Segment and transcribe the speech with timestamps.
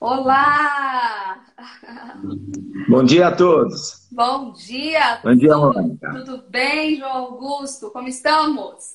[0.00, 1.42] Olá!
[2.86, 4.06] Bom dia a todos.
[4.12, 5.20] Bom dia.
[5.24, 6.10] Bom dia, tudo, Mônica.
[6.12, 7.90] Tudo bem, João Augusto?
[7.90, 8.94] Como estamos?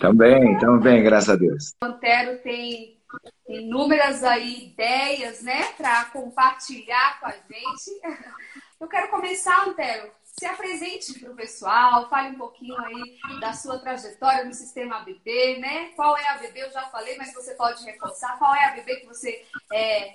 [0.00, 1.72] Também, estamos bem, graças a Deus.
[1.80, 2.98] O Antero tem
[3.48, 8.00] inúmeras aí ideias, né, para compartilhar com a gente.
[8.80, 13.78] Eu quero começar, Antero, se apresente para o pessoal, fale um pouquinho aí da sua
[13.78, 15.90] trajetória no sistema ABB, né?
[15.96, 16.60] Qual é a ABB?
[16.60, 18.38] Eu já falei, mas você pode reforçar.
[18.38, 20.14] Qual é a ABB que você é,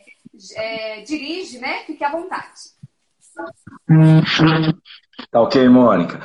[0.55, 1.83] é, dirige, né?
[1.85, 2.73] Fique à vontade.
[5.31, 6.21] Tá ok, Mônica.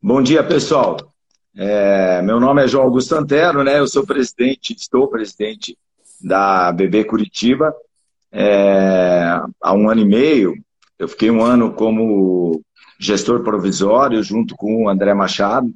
[0.00, 0.96] Bom dia, pessoal.
[1.56, 3.78] É, meu nome é João Augusto Antero, né?
[3.78, 5.76] Eu sou presidente, estou presidente
[6.22, 7.74] da ABB Curitiba
[8.32, 10.54] é, há um ano e meio.
[10.98, 12.62] Eu fiquei um ano como
[13.00, 15.72] gestor provisório, junto com o André Machado.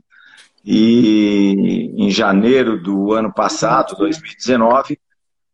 [0.64, 4.98] E em janeiro do ano passado, 2019,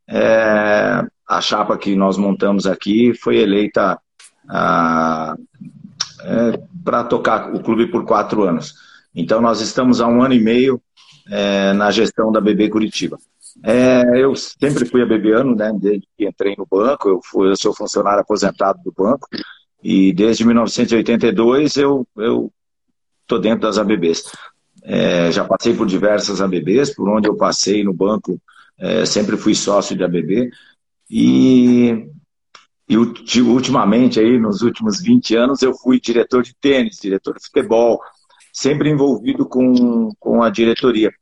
[0.09, 3.99] é, a chapa que nós montamos aqui foi eleita
[6.25, 8.75] é, para tocar o clube por quatro anos.
[9.15, 10.83] Então, nós estamos há um ano e meio
[11.29, 13.19] é, na gestão da BB Curitiba.
[13.65, 17.75] É, eu sempre fui abebiano, né, desde que entrei no banco, eu, fui, eu sou
[17.75, 19.29] funcionário aposentado do banco,
[19.83, 22.07] e desde 1982 eu
[23.23, 24.31] estou dentro das ABBs.
[24.83, 28.41] É, já passei por diversas ABBs, por onde eu passei no banco,
[28.79, 30.51] é, sempre fui sócio de ABB.
[31.11, 32.07] E,
[32.89, 32.97] e
[33.41, 38.01] ultimamente, aí, nos últimos 20 anos, eu fui diretor de tênis, diretor de futebol,
[38.53, 41.13] sempre envolvido com, com a diretoria.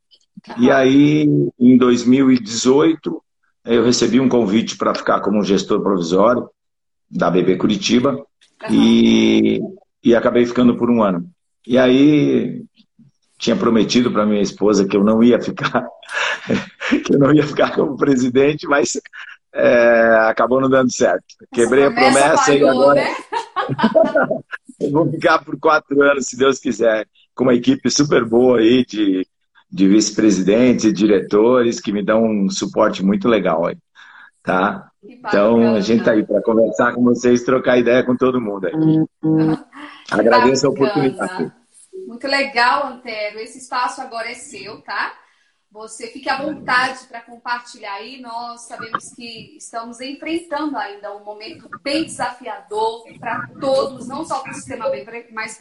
[0.57, 1.27] E aí,
[1.59, 3.21] em 2018,
[3.65, 6.49] eu recebi um convite para ficar como gestor provisório
[7.09, 8.23] da ABB Curitiba.
[8.69, 9.61] E,
[10.03, 11.29] e acabei ficando por um ano.
[11.65, 12.63] E aí
[13.37, 15.87] tinha prometido para minha esposa que eu não ia ficar,
[17.05, 18.99] que eu não ia ficar como presidente, mas
[19.53, 21.23] é, acabou não dando certo.
[21.53, 23.15] Quebrei a promessa e agora né?
[24.79, 28.85] eu vou ficar por quatro anos, se Deus quiser, com uma equipe super boa aí
[28.85, 29.25] de,
[29.71, 33.77] de vice-presidentes e diretores que me dão um suporte muito legal aí,
[34.43, 34.88] tá?
[35.03, 38.73] Então, a gente está aí para conversar com vocês, trocar ideia com todo mundo aí.
[39.23, 39.57] Uhum.
[40.11, 41.51] Agradeço a oportunidade.
[42.07, 43.39] Muito legal, Antero.
[43.39, 45.13] Esse espaço agora é seu, tá?
[45.71, 48.19] Você fique à vontade para compartilhar aí.
[48.19, 54.51] Nós sabemos que estamos enfrentando ainda um momento bem desafiador para todos, não só para
[54.51, 55.59] o sistema B, mas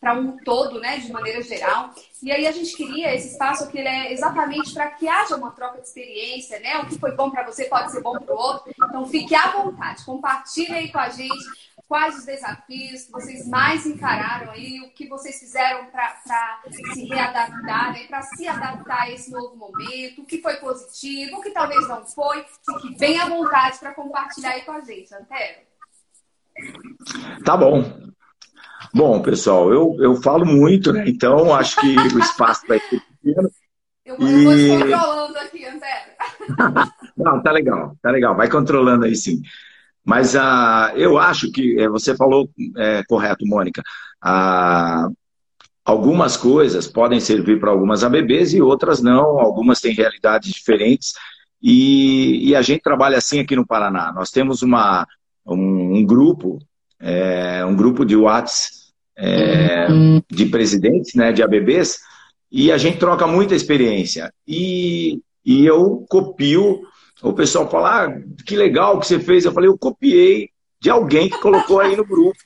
[0.00, 1.94] para um todo, né, de maneira geral.
[2.20, 5.52] E aí a gente queria esse espaço que ele é exatamente para que haja uma
[5.52, 6.78] troca de experiência, né?
[6.78, 8.72] O que foi bom para você pode ser bom para o outro.
[8.76, 13.86] Então fique à vontade, compartilhe aí com a gente quais os desafios que vocês mais
[13.86, 16.20] encararam aí, o que vocês fizeram para
[16.92, 21.40] se readaptar, né, para se adaptar a esse novo momento, o que foi positivo, o
[21.40, 22.44] que talvez não foi.
[22.66, 25.60] Fique bem à vontade para compartilhar aí com a gente, Antero.
[27.44, 27.84] Tá bom.
[28.92, 31.04] Bom, pessoal, eu, eu falo muito, né?
[31.06, 33.48] Então acho que o espaço vai ser pequeno.
[34.04, 36.10] Eu, eu vou te controlando aqui, Antero.
[37.16, 38.34] Não, tá legal, tá legal.
[38.34, 39.40] Vai controlando aí sim.
[40.04, 43.82] Mas ah, eu acho que é, você falou é, correto, Mônica.
[44.20, 45.08] Ah,
[45.84, 49.38] algumas coisas podem servir para algumas ABBs e outras não.
[49.40, 51.14] Algumas têm realidades diferentes.
[51.62, 54.12] E, e, a gente trabalha assim aqui no Paraná.
[54.12, 55.06] Nós temos uma,
[55.46, 56.58] um, um grupo,
[57.00, 59.86] é, um grupo de Whats é,
[60.30, 62.00] de presidentes, né, de ABBs,
[62.52, 64.30] e a gente troca muita experiência.
[64.46, 66.82] E, e eu copio
[67.24, 69.44] o pessoal fala, ah, que legal que você fez.
[69.44, 72.38] Eu falei, eu copiei de alguém que colocou aí no grupo.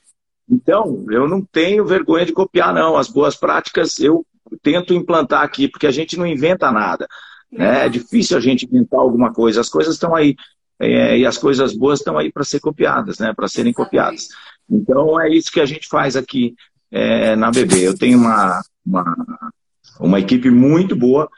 [0.49, 2.97] Então, eu não tenho vergonha de copiar, não.
[2.97, 4.25] As boas práticas eu
[4.63, 7.09] tento implantar aqui, porque a gente não inventa nada.
[7.51, 7.87] Né?
[7.87, 9.61] É difícil a gente inventar alguma coisa.
[9.61, 10.37] As coisas estão aí.
[10.81, 13.35] É, e as coisas boas estão aí para ser copiadas, né?
[13.35, 14.29] para serem copiadas.
[14.71, 16.55] Então, é isso que a gente faz aqui
[16.89, 17.81] é, na BB.
[17.81, 19.17] Eu tenho uma, uma,
[19.99, 21.29] uma equipe muito boa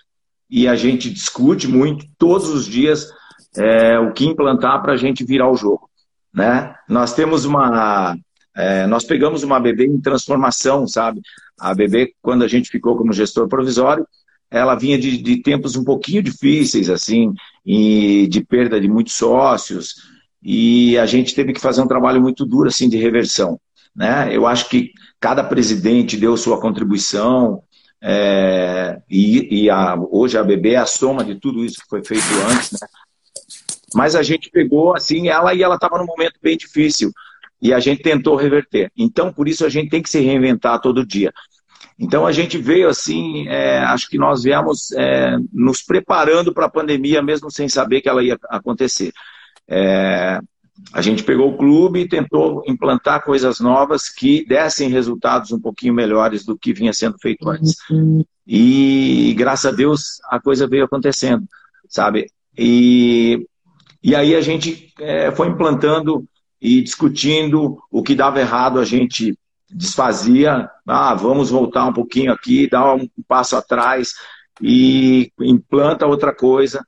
[0.49, 3.11] e a gente discute muito todos os dias
[3.57, 5.89] é, o que implantar para a gente virar o jogo.
[6.33, 6.75] Né?
[6.89, 8.17] Nós temos uma.
[8.57, 11.21] É, nós pegamos uma bebê em transformação, sabe?
[11.59, 14.07] A bebê, quando a gente ficou como gestor provisório,
[14.51, 17.33] ela vinha de, de tempos um pouquinho difíceis, assim,
[17.65, 19.95] e de perda de muitos sócios,
[20.43, 23.61] e a gente teve que fazer um trabalho muito duro, assim, de reversão.
[23.95, 24.29] Né?
[24.33, 27.63] Eu acho que cada presidente deu sua contribuição,
[28.03, 32.03] é, e, e a, hoje a BB é a soma de tudo isso que foi
[32.03, 32.89] feito antes, né?
[33.95, 37.13] Mas a gente pegou assim ela e ela estava num momento bem difícil
[37.61, 38.91] e a gente tentou reverter.
[38.97, 41.33] Então, por isso a gente tem que se reinventar todo dia.
[41.99, 46.71] Então a gente veio assim, é, acho que nós viemos é, nos preparando para a
[46.71, 49.13] pandemia, mesmo sem saber que ela ia acontecer.
[49.69, 50.41] É,
[50.95, 55.93] a gente pegou o clube e tentou implantar coisas novas que dessem resultados um pouquinho
[55.93, 57.77] melhores do que vinha sendo feito antes.
[58.47, 61.45] E graças a Deus a coisa veio acontecendo,
[61.87, 62.31] sabe?
[62.57, 63.47] E,
[64.03, 66.25] e aí a gente é, foi implantando
[66.61, 69.39] e discutindo o que dava errado, a gente
[69.71, 74.15] desfazia, ah, vamos voltar um pouquinho aqui, dar um passo atrás
[74.61, 76.85] e implanta outra coisa.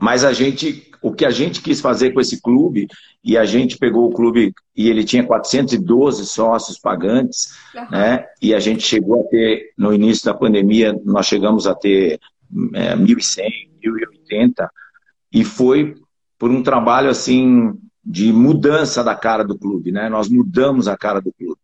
[0.00, 2.88] Mas a gente, o que a gente quis fazer com esse clube,
[3.24, 7.90] e a gente pegou o clube e ele tinha 412 sócios pagantes, uhum.
[7.90, 8.26] né?
[8.40, 12.18] E a gente chegou a ter, no início da pandemia, nós chegamos a ter
[12.74, 13.44] é, 1.100,
[13.84, 14.68] 1.080,
[15.32, 15.94] e foi
[16.38, 17.72] por um trabalho assim
[18.04, 20.08] de mudança da cara do clube, né?
[20.08, 21.60] Nós mudamos a cara do clube.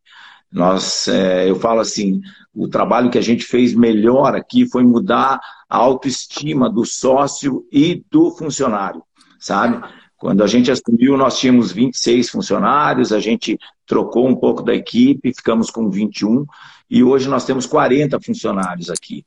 [0.50, 2.22] Nós, é, eu falo assim,
[2.54, 8.02] o trabalho que a gente fez melhor aqui foi mudar a autoestima do sócio e
[8.10, 9.02] do funcionário,
[9.38, 9.86] sabe?
[10.16, 15.34] Quando a gente assumiu, nós tínhamos 26 funcionários, a gente trocou um pouco da equipe,
[15.34, 16.46] ficamos com 21,
[16.90, 19.24] e hoje nós temos 40 funcionários aqui.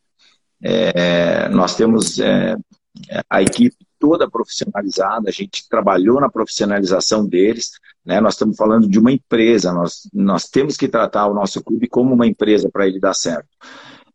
[0.61, 2.55] É, nós temos é,
[3.29, 7.69] a equipe toda profissionalizada, a gente trabalhou na profissionalização deles,
[8.03, 8.19] né?
[8.19, 12.15] Nós estamos falando de uma empresa, nós, nós temos que tratar o nosso clube como
[12.15, 13.47] uma empresa para ele dar certo.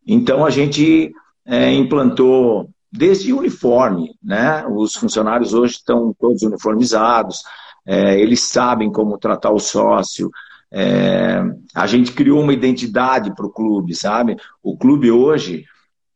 [0.05, 1.13] Então a gente
[1.47, 4.67] é, implantou desde uniforme, né?
[4.67, 7.45] Os funcionários hoje estão todos uniformizados,
[7.87, 10.29] é, eles sabem como tratar o sócio.
[10.73, 11.41] É,
[11.73, 14.37] a gente criou uma identidade para o clube, sabe?
[14.61, 15.65] O clube hoje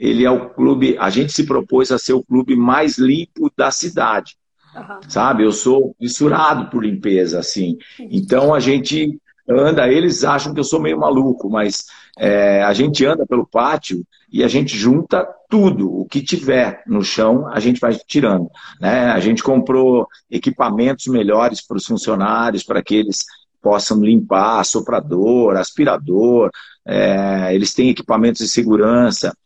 [0.00, 3.70] ele é o clube, a gente se propôs a ser o clube mais limpo da
[3.70, 4.35] cidade.
[4.75, 5.11] Uhum.
[5.11, 5.44] Sabe?
[5.44, 7.76] Eu sou fissurado por limpeza, assim.
[7.99, 11.85] Então a gente anda, eles acham que eu sou meio maluco, mas
[12.19, 14.02] é, a gente anda pelo pátio
[14.32, 18.49] e a gente junta tudo, o que tiver no chão, a gente vai tirando.
[18.81, 19.11] Né?
[19.11, 23.19] A gente comprou equipamentos melhores para os funcionários, para que eles
[23.61, 26.50] possam limpar, soprador, aspirador,
[26.87, 29.37] é, eles têm equipamentos de segurança.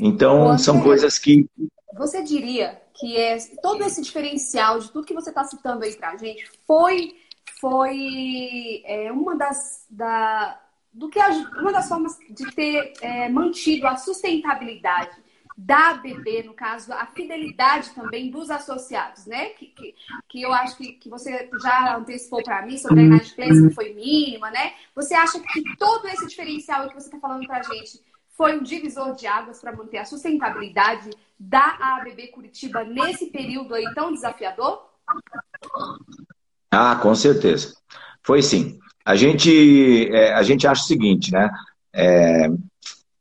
[0.00, 1.48] Então, você, são coisas que.
[1.94, 6.10] Você diria que é, todo esse diferencial de tudo que você está citando aí para
[6.10, 7.16] a gente foi,
[7.60, 9.84] foi é, uma das.
[9.90, 10.60] Da,
[10.92, 11.28] do que a,
[11.60, 15.16] uma das formas de ter é, mantido a sustentabilidade
[15.62, 19.50] da ABB, no caso, a fidelidade também dos associados, né?
[19.50, 19.94] Que, que,
[20.26, 23.92] que eu acho que, que você já antecipou para mim sobre a inadimplência que foi
[23.92, 24.72] mínima, né?
[24.94, 28.00] Você acha que todo esse diferencial que você está falando para a gente
[28.40, 33.84] foi um divisor de águas para manter a sustentabilidade da ABB Curitiba nesse período aí
[33.94, 34.82] tão desafiador?
[36.70, 37.74] Ah, com certeza.
[38.22, 38.78] Foi sim.
[39.04, 41.50] A gente, é, a gente acha o seguinte, né?
[41.92, 42.48] É,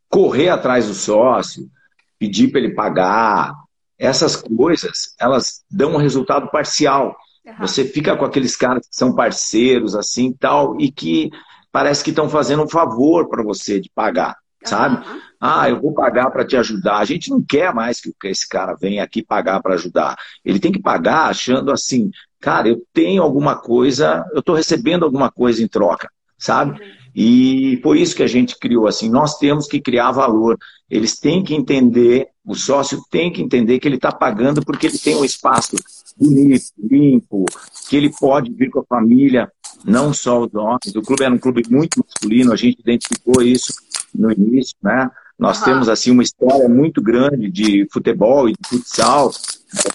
[0.07, 1.69] correr atrás do sócio,
[2.17, 3.53] pedir para ele pagar,
[3.97, 7.13] essas coisas, elas dão um resultado parcial.
[7.45, 7.55] Uhum.
[7.59, 11.29] Você fica com aqueles caras que são parceiros, assim, tal, e que
[11.73, 14.97] parece que estão fazendo um favor para você de pagar sabe?
[15.07, 15.19] Uhum.
[15.39, 16.97] Ah, eu vou pagar para te ajudar.
[16.97, 20.17] A gente não quer mais que esse cara venha aqui pagar para ajudar.
[20.43, 25.31] Ele tem que pagar achando assim, cara, eu tenho alguma coisa, eu estou recebendo alguma
[25.31, 26.71] coisa em troca, sabe?
[26.71, 26.99] Uhum.
[27.15, 29.09] E foi isso que a gente criou assim.
[29.09, 30.57] Nós temos que criar valor.
[30.89, 34.97] Eles têm que entender, o sócio tem que entender que ele está pagando porque ele
[34.97, 35.75] tem um espaço
[36.17, 37.45] bonito, limpo,
[37.89, 39.51] que ele pode vir com a família,
[39.85, 40.95] não só os homens.
[40.95, 43.73] O clube era um clube muito masculino, a gente identificou isso
[44.13, 45.09] no início, né?
[45.37, 45.65] Nós uhum.
[45.65, 49.31] temos assim uma história muito grande de futebol e de futsal,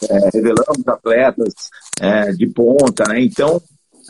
[0.09, 1.52] é, revelamos atletas
[2.00, 3.21] é, de ponta, né?
[3.21, 3.61] Então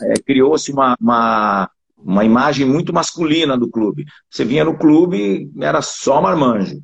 [0.01, 4.05] é, criou-se uma, uma, uma imagem muito masculina do clube.
[4.29, 6.79] Você vinha no clube, era só marmanjo.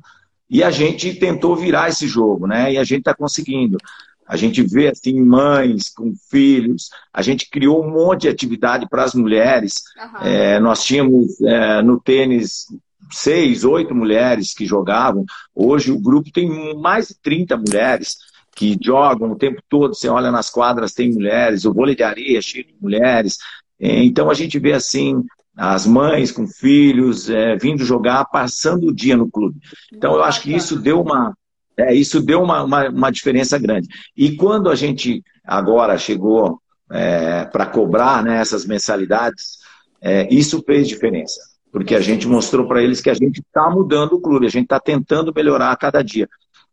[0.50, 2.74] E a gente tentou virar esse jogo, né?
[2.74, 3.78] E a gente está conseguindo.
[4.26, 6.90] A gente vê assim mães com filhos.
[7.12, 9.82] A gente criou um monte de atividade para as mulheres.
[9.96, 10.26] Uhum.
[10.26, 12.66] É, nós tínhamos é, no tênis
[13.12, 15.24] seis, oito mulheres que jogavam.
[15.54, 18.16] Hoje o grupo tem mais de 30 mulheres
[18.54, 19.94] que jogam o tempo todo.
[19.94, 23.38] Você olha nas quadras, tem mulheres, o vôlei de areia é cheio de mulheres.
[23.80, 25.22] É, então a gente vê assim
[25.56, 29.60] as mães com filhos é, vindo jogar, passando o dia no clube.
[29.92, 31.34] Então eu acho que isso deu uma
[31.76, 33.88] é, isso deu uma, uma, uma, diferença grande.
[34.14, 39.56] E quando a gente agora chegou é, para cobrar né, essas mensalidades,
[39.98, 41.40] é, isso fez diferença
[41.72, 44.64] porque a gente mostrou para eles que a gente está mudando o clube, a gente
[44.64, 46.28] está tentando melhorar a cada dia.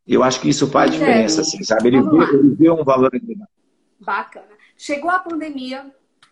[0.06, 1.88] Eu acho que isso faz diferença, assim, sabe?
[1.88, 3.50] Ele vê, ele vê, um valor agregado.
[4.00, 4.46] Bacana.
[4.78, 5.86] Chegou a pandemia,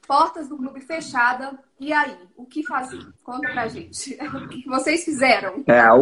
[0.06, 2.16] portas do clube fechada, e aí?
[2.36, 3.00] O que fazer?
[3.24, 4.18] Conta pra gente.
[4.36, 5.64] O que vocês fizeram?
[5.66, 6.02] É, o,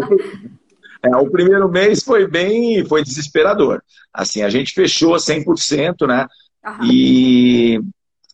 [1.04, 3.84] é, o primeiro mês foi bem, foi desesperador.
[4.14, 6.28] Assim, a gente fechou 100%, né?
[6.64, 6.80] Aham.
[6.86, 7.80] E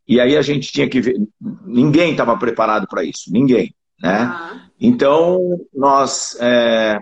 [0.07, 1.15] e aí a gente tinha que ver.
[1.65, 3.73] Ninguém estava preparado para isso, ninguém.
[4.01, 4.23] Né?
[4.23, 4.59] Uhum.
[4.79, 6.99] Então, nós, é,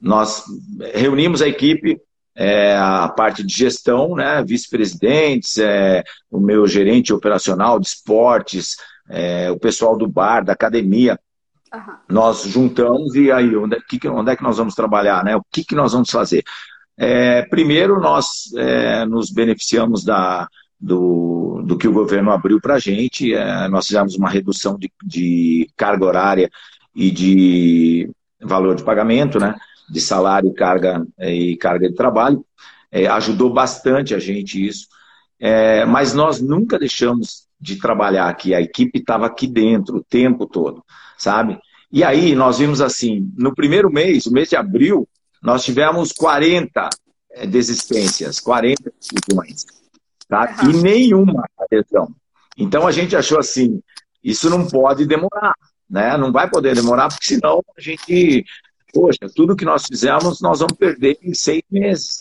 [0.00, 0.44] nós
[0.94, 1.98] reunimos a equipe,
[2.34, 8.76] é, a parte de gestão, né, vice-presidentes, é, o meu gerente operacional de esportes,
[9.08, 11.18] é, o pessoal do bar, da academia.
[11.72, 11.94] Uhum.
[12.08, 15.24] Nós juntamos e aí, onde, que, onde é que nós vamos trabalhar?
[15.24, 15.34] Né?
[15.36, 16.44] O que, que nós vamos fazer?
[16.98, 20.46] É, primeiro, nós é, nos beneficiamos da,
[20.82, 23.32] do, do que o governo abriu para a gente.
[23.32, 26.50] É, nós fizemos uma redução de, de, carga horária
[26.94, 28.10] e de
[28.40, 29.54] valor de pagamento, né?
[29.88, 32.44] de salário carga, é, e carga de trabalho.
[32.90, 34.88] É, ajudou bastante a gente isso.
[35.38, 38.52] É, mas nós nunca deixamos de trabalhar aqui.
[38.52, 40.82] A equipe estava aqui dentro o tempo todo,
[41.16, 41.58] sabe?
[41.92, 45.08] E aí nós vimos assim, no primeiro mês, o mês de abril,
[45.40, 46.88] nós tivemos 40
[47.32, 49.81] é, desistências, 40 decisões
[50.32, 50.56] tá?
[50.66, 52.08] E nenhuma adesão.
[52.56, 53.82] Então a gente achou assim,
[54.24, 55.52] isso não pode demorar,
[55.88, 56.16] né?
[56.16, 58.42] Não vai poder demorar, porque senão a gente,
[58.94, 62.20] poxa, tudo que nós fizemos nós vamos perder em seis meses.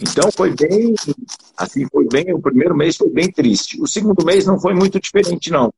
[0.00, 0.94] Então foi bem,
[1.54, 3.78] assim, foi bem, o primeiro mês foi bem triste.
[3.78, 5.70] O segundo mês não foi muito diferente, não.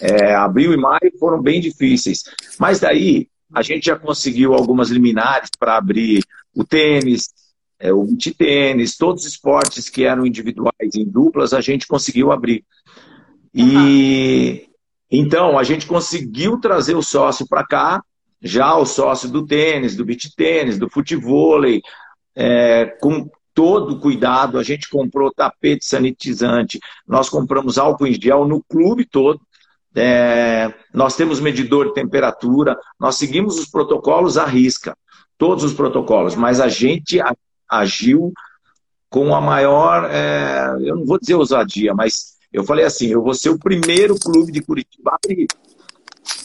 [0.00, 2.22] É, abril e maio foram bem difíceis.
[2.60, 6.22] Mas daí a gente já conseguiu algumas liminares para abrir
[6.54, 7.28] o tênis,
[7.80, 12.32] é, o beach tênis, todos os esportes que eram individuais em duplas, a gente conseguiu
[12.32, 12.64] abrir.
[13.54, 14.72] E uhum.
[15.10, 18.02] então a gente conseguiu trazer o sócio para cá,
[18.42, 21.82] já o sócio do tênis, do beach tênis, do futevôlei,
[22.34, 24.58] é, com todo cuidado.
[24.58, 29.40] A gente comprou tapete sanitizante, nós compramos álcool em gel no clube todo.
[29.94, 34.96] É, nós temos medidor de temperatura, nós seguimos os protocolos à risca,
[35.36, 37.18] todos os protocolos, mas a gente
[37.68, 38.32] agiu
[39.10, 43.34] com a maior, é, eu não vou dizer ousadia, mas eu falei assim, eu vou
[43.34, 45.46] ser o primeiro clube de Curitiba a abrir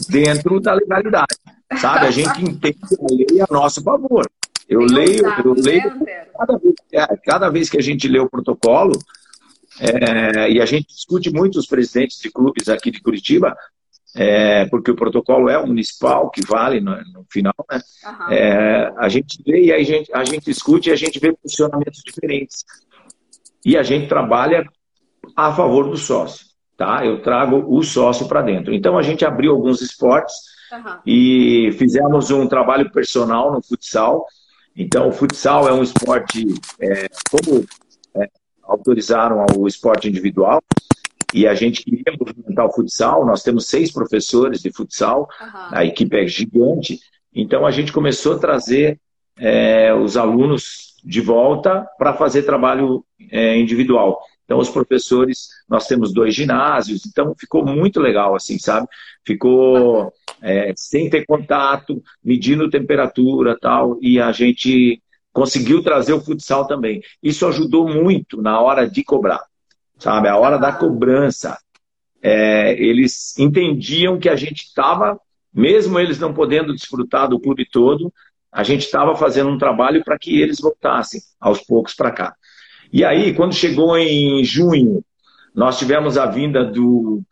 [0.10, 1.36] dentro da legalidade,
[1.80, 2.06] sabe?
[2.06, 4.25] A gente entende a lei a nosso favor.
[4.68, 8.30] Eu leio, eu leio né, cada vez, é, cada vez que a gente lê o
[8.30, 8.98] protocolo,
[9.80, 13.56] é, e a gente discute muito os presidentes de clubes aqui de Curitiba,
[14.15, 17.82] é, porque o protocolo é o municipal, que vale no, no final, né?
[18.05, 18.32] Uhum.
[18.32, 22.01] É, a gente vê e a gente, a gente discute e a gente vê funcionamentos
[22.05, 22.63] diferentes.
[23.65, 24.65] E a gente trabalha
[25.36, 26.46] a favor do sócio,
[26.77, 27.03] tá?
[27.03, 28.74] Eu trago o sócio para dentro.
[28.74, 30.36] Então, a gente abriu alguns esportes
[30.72, 31.00] uhum.
[31.05, 34.25] e fizemos um trabalho personal no futsal.
[34.75, 36.46] Então, o futsal é um esporte,
[36.79, 37.65] é, como
[38.15, 38.29] é,
[38.63, 40.62] autorizaram o esporte individual,
[41.34, 43.25] e a gente queria movimentar o futsal.
[43.25, 45.48] Nós temos seis professores de futsal, uhum.
[45.72, 47.00] a equipe é gigante.
[47.34, 49.00] Então a gente começou a trazer
[49.38, 54.22] é, os alunos de volta para fazer trabalho é, individual.
[54.46, 58.88] Então os professores, nós temos dois ginásios, então ficou muito legal, assim, sabe?
[59.25, 66.68] Ficou é, sem ter contato, medindo temperatura tal, e a gente conseguiu trazer o futsal
[66.68, 67.02] também.
[67.22, 69.42] Isso ajudou muito na hora de cobrar
[70.03, 70.27] sabe?
[70.27, 71.57] A hora da cobrança.
[72.22, 75.19] É, eles entendiam que a gente estava,
[75.53, 78.13] mesmo eles não podendo desfrutar do clube todo,
[78.51, 82.36] a gente estava fazendo um trabalho para que eles voltassem aos poucos para cá.
[82.91, 85.03] E aí, quando chegou em junho,
[85.55, 87.24] nós tivemos a vinda do.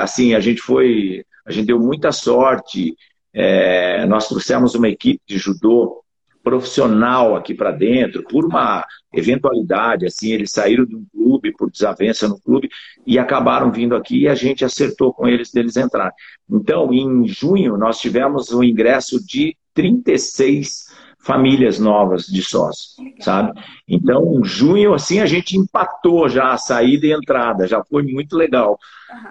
[0.00, 1.24] Assim, a gente foi.
[1.46, 2.94] A gente deu muita sorte.
[3.32, 6.02] É, nós trouxemos uma equipe de judô
[6.48, 12.26] profissional aqui para dentro, por uma eventualidade, assim, eles saíram de um clube por desavença
[12.26, 12.70] no clube
[13.06, 16.10] e acabaram vindo aqui e a gente acertou com eles deles entrar.
[16.50, 20.86] Então, em junho, nós tivemos o ingresso de 36
[21.20, 23.52] famílias novas de sócios, sabe?
[23.86, 28.02] Então, em junho, assim, a gente empatou já a saída e a entrada, já foi
[28.04, 28.78] muito legal.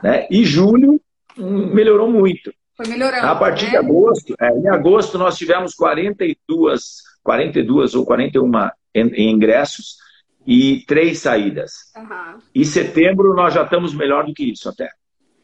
[0.04, 0.28] Né?
[0.30, 1.02] E julho
[1.36, 2.54] hum, melhorou muito.
[2.78, 3.26] Foi melhorando.
[3.26, 3.72] A partir né?
[3.72, 8.52] de agosto, é, em agosto nós tivemos 42 42 ou 41
[8.96, 9.98] ingressos
[10.46, 11.74] e três saídas.
[11.98, 12.40] Uhum.
[12.56, 14.90] Em setembro nós já estamos melhor do que isso até.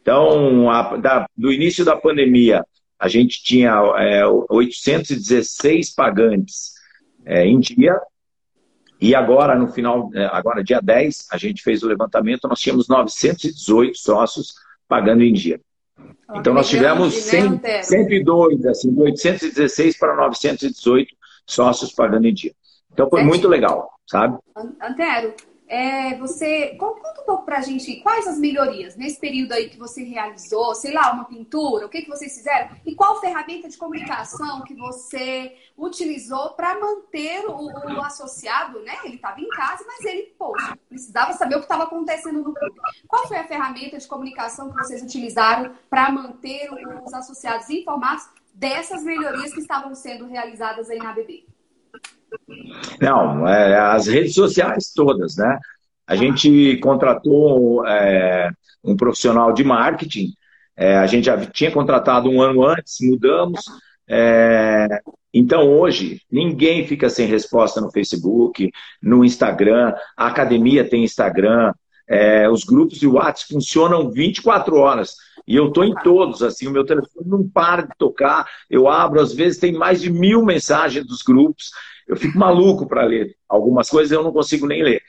[0.00, 2.64] Então, a, da, do início da pandemia,
[2.98, 6.72] a gente tinha é, 816 pagantes
[7.26, 7.98] é, em dia,
[9.00, 12.88] e agora, no final, é, agora dia 10, a gente fez o levantamento, nós tínhamos
[12.88, 14.54] 918 sócios
[14.88, 15.60] pagando em dia.
[16.34, 21.14] Então, nós tivemos 100, 102, assim, de 816 para 918
[21.46, 22.52] sócios pagando em dia.
[22.92, 24.38] Então foi muito legal, sabe?
[24.80, 25.34] Antero,
[25.66, 29.78] é, você conta um pouco para a gente quais as melhorias nesse período aí que
[29.78, 33.78] você realizou, sei lá, uma pintura, o que, que vocês fizeram e qual ferramenta de
[33.78, 38.98] comunicação que você utilizou para manter o, o, associado, né?
[39.04, 42.80] Ele estava em casa, mas ele, poxa, precisava saber o que estava acontecendo no clube.
[43.08, 46.70] Qual foi a ferramenta de comunicação que vocês utilizaram para manter
[47.04, 51.53] os associados informados dessas melhorias que estavam sendo realizadas aí na BB?
[53.00, 55.58] Não, é, as redes sociais todas, né?
[56.06, 58.50] A gente contratou é,
[58.82, 60.32] um profissional de marketing,
[60.76, 63.60] é, a gente já tinha contratado um ano antes, mudamos.
[64.08, 64.86] É,
[65.32, 68.70] então, hoje, ninguém fica sem resposta no Facebook,
[69.02, 71.72] no Instagram, a academia tem Instagram,
[72.08, 75.14] é, os grupos de WhatsApp funcionam 24 horas.
[75.46, 78.46] E eu estou em todos, assim, o meu telefone não para de tocar.
[78.70, 81.70] Eu abro, às vezes tem mais de mil mensagens dos grupos.
[82.06, 83.34] Eu fico maluco para ler.
[83.48, 85.02] Algumas coisas eu não consigo nem ler.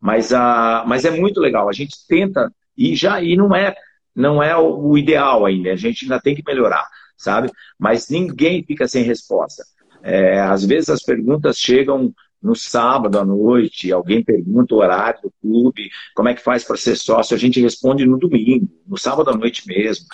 [0.00, 1.68] Mas, a, mas é muito legal.
[1.68, 3.74] A gente tenta, e já e não é,
[4.14, 5.72] não é o ideal ainda.
[5.72, 6.86] A gente ainda tem que melhorar,
[7.16, 7.50] sabe?
[7.78, 9.64] Mas ninguém fica sem resposta.
[10.02, 15.32] É, às vezes as perguntas chegam no sábado à noite, alguém pergunta o horário do
[15.40, 19.30] clube, como é que faz para ser sócio, a gente responde no domingo, no sábado
[19.30, 20.06] à noite mesmo.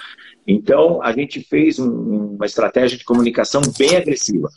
[0.47, 4.49] Então, a gente fez um, uma estratégia de comunicação bem agressiva?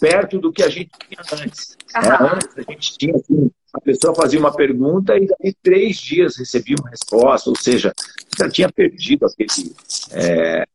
[0.00, 1.76] Perto do que a gente tinha antes.
[1.94, 2.18] Né?
[2.20, 6.76] Antes a gente tinha assim, a pessoa fazia uma pergunta e em três dias recebia
[6.80, 7.92] uma resposta, ou seja,
[8.36, 9.74] já tinha perdido aquele,
[10.12, 10.66] é,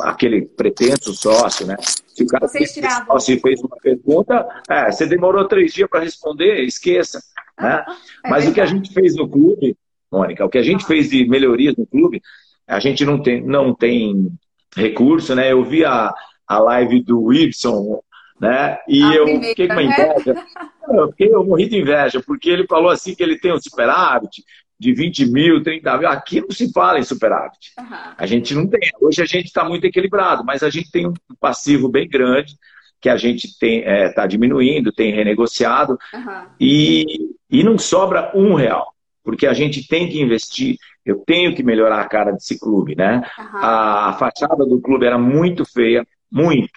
[0.00, 1.76] aquele pretenso sócio, né?
[2.08, 2.74] Se o cara fez,
[3.06, 7.22] sócio fez uma pergunta, é, você demorou três dias para responder, esqueça.
[7.58, 7.84] Né?
[8.24, 9.76] É Mas o que a gente fez no clube,
[10.10, 12.20] Mônica, o que a gente fez de melhorias no clube,
[12.66, 14.32] a gente não tem, não tem
[14.74, 15.52] recurso, né?
[15.52, 16.12] Eu vi a,
[16.50, 18.00] a live do Wilson,
[18.40, 18.76] né?
[18.88, 19.84] E a eu primeira, fiquei com né?
[19.84, 20.34] inveja.
[20.34, 20.46] Né?
[20.90, 24.42] Eu, fiquei, eu morri de inveja, porque ele falou assim que ele tem um superávit,
[24.76, 26.08] de 20 mil, 30 mil.
[26.08, 27.70] Aqui não se fala em superávit.
[27.78, 27.86] Uhum.
[28.16, 28.80] A gente não tem.
[29.00, 32.56] Hoje a gente está muito equilibrado, mas a gente tem um passivo bem grande
[33.00, 36.46] que a gente está é, tá diminuindo, tem renegociado uhum.
[36.58, 37.04] e,
[37.48, 38.92] e não sobra um real,
[39.22, 40.76] porque a gente tem que investir.
[41.04, 43.22] Eu tenho que melhorar a cara desse clube, né?
[43.38, 43.58] Uhum.
[43.58, 46.72] A, a fachada do clube era muito feia, muito.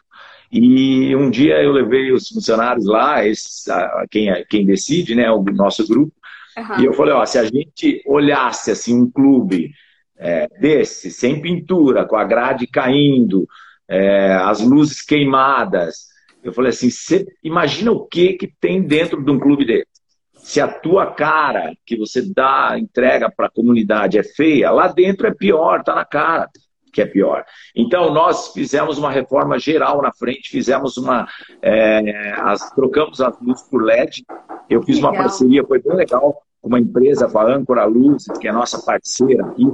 [0.51, 3.71] E um dia eu levei os funcionários lá, esse,
[4.11, 6.13] quem, quem decide, né, o nosso grupo,
[6.57, 6.81] Uhum.
[6.81, 9.71] E eu falei, ó, se a gente olhasse assim um clube
[10.17, 13.47] é, desse, sem pintura, com a grade caindo,
[13.87, 16.07] é, as luzes queimadas,
[16.43, 19.87] eu falei assim, você imagina o que que tem dentro de um clube desse.
[20.35, 25.25] Se a tua cara que você dá, entrega para a comunidade é feia, lá dentro
[25.25, 26.49] é pior, tá na cara
[26.93, 27.43] que é pior.
[27.75, 31.27] Então, nós fizemos uma reforma geral na frente, fizemos uma.
[31.61, 34.23] É, as, trocamos as luzes por LED.
[34.69, 35.11] Eu fiz legal.
[35.11, 38.79] uma parceria, foi bem legal, com uma empresa, com a Âncora Luzes, que é nossa
[38.81, 39.65] parceira aqui,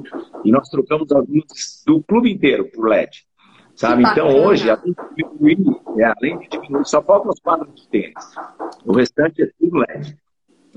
[0.44, 3.28] e nós trocamos as luzes do clube inteiro por LED.
[3.76, 4.04] Sabe?
[4.04, 8.36] Então, hoje, além de diminuir, é, além de diminuir, só faltam os quadros de tênis.
[8.86, 10.18] O restante é tudo LED.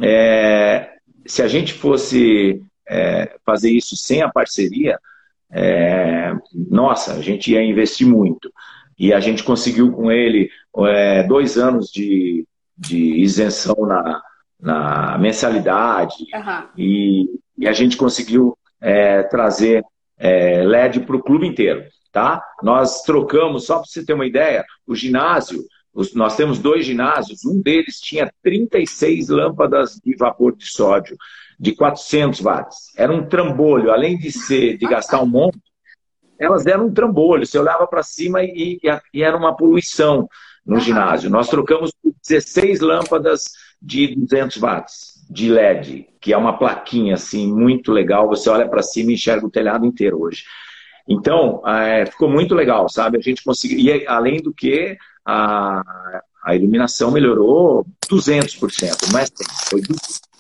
[0.01, 0.93] É,
[1.27, 4.99] se a gente fosse é, fazer isso sem a parceria,
[5.53, 8.51] é, nossa, a gente ia investir muito.
[8.99, 10.51] E a gente conseguiu com ele
[10.87, 14.23] é, dois anos de, de isenção na,
[14.61, 16.69] na mensalidade uhum.
[16.77, 17.27] e,
[17.59, 19.85] e, a gente conseguiu é, trazer
[20.19, 21.85] é, LED para o clube inteiro.
[22.11, 22.43] Tá?
[22.63, 27.45] Nós trocamos, só para você ter uma ideia, o ginásio, os, nós temos dois ginásios,
[27.45, 31.17] um deles tinha 36 lâmpadas de vapor de sódio
[31.63, 32.93] de 400 watts.
[32.97, 35.61] Era um trambolho, além de ser de gastar um monte,
[36.37, 37.47] elas eram um trambolho.
[37.47, 38.81] Você olhava para cima e,
[39.15, 40.29] e, era uma poluição
[40.67, 41.31] no ginásio.
[41.31, 41.93] Nós trocamos
[42.29, 43.45] 16 lâmpadas
[43.81, 48.27] de 200 watts de LED, que é uma plaquinha assim muito legal.
[48.27, 50.43] Você olha para cima e enxerga o telhado inteiro hoje.
[51.09, 53.19] Então, é, ficou muito legal, sabe?
[53.19, 53.79] A gente conseguiu.
[53.79, 55.81] E além do que, a,
[56.45, 59.31] a iluminação melhorou 200%, não é 100%,
[59.71, 60.32] foi 200%.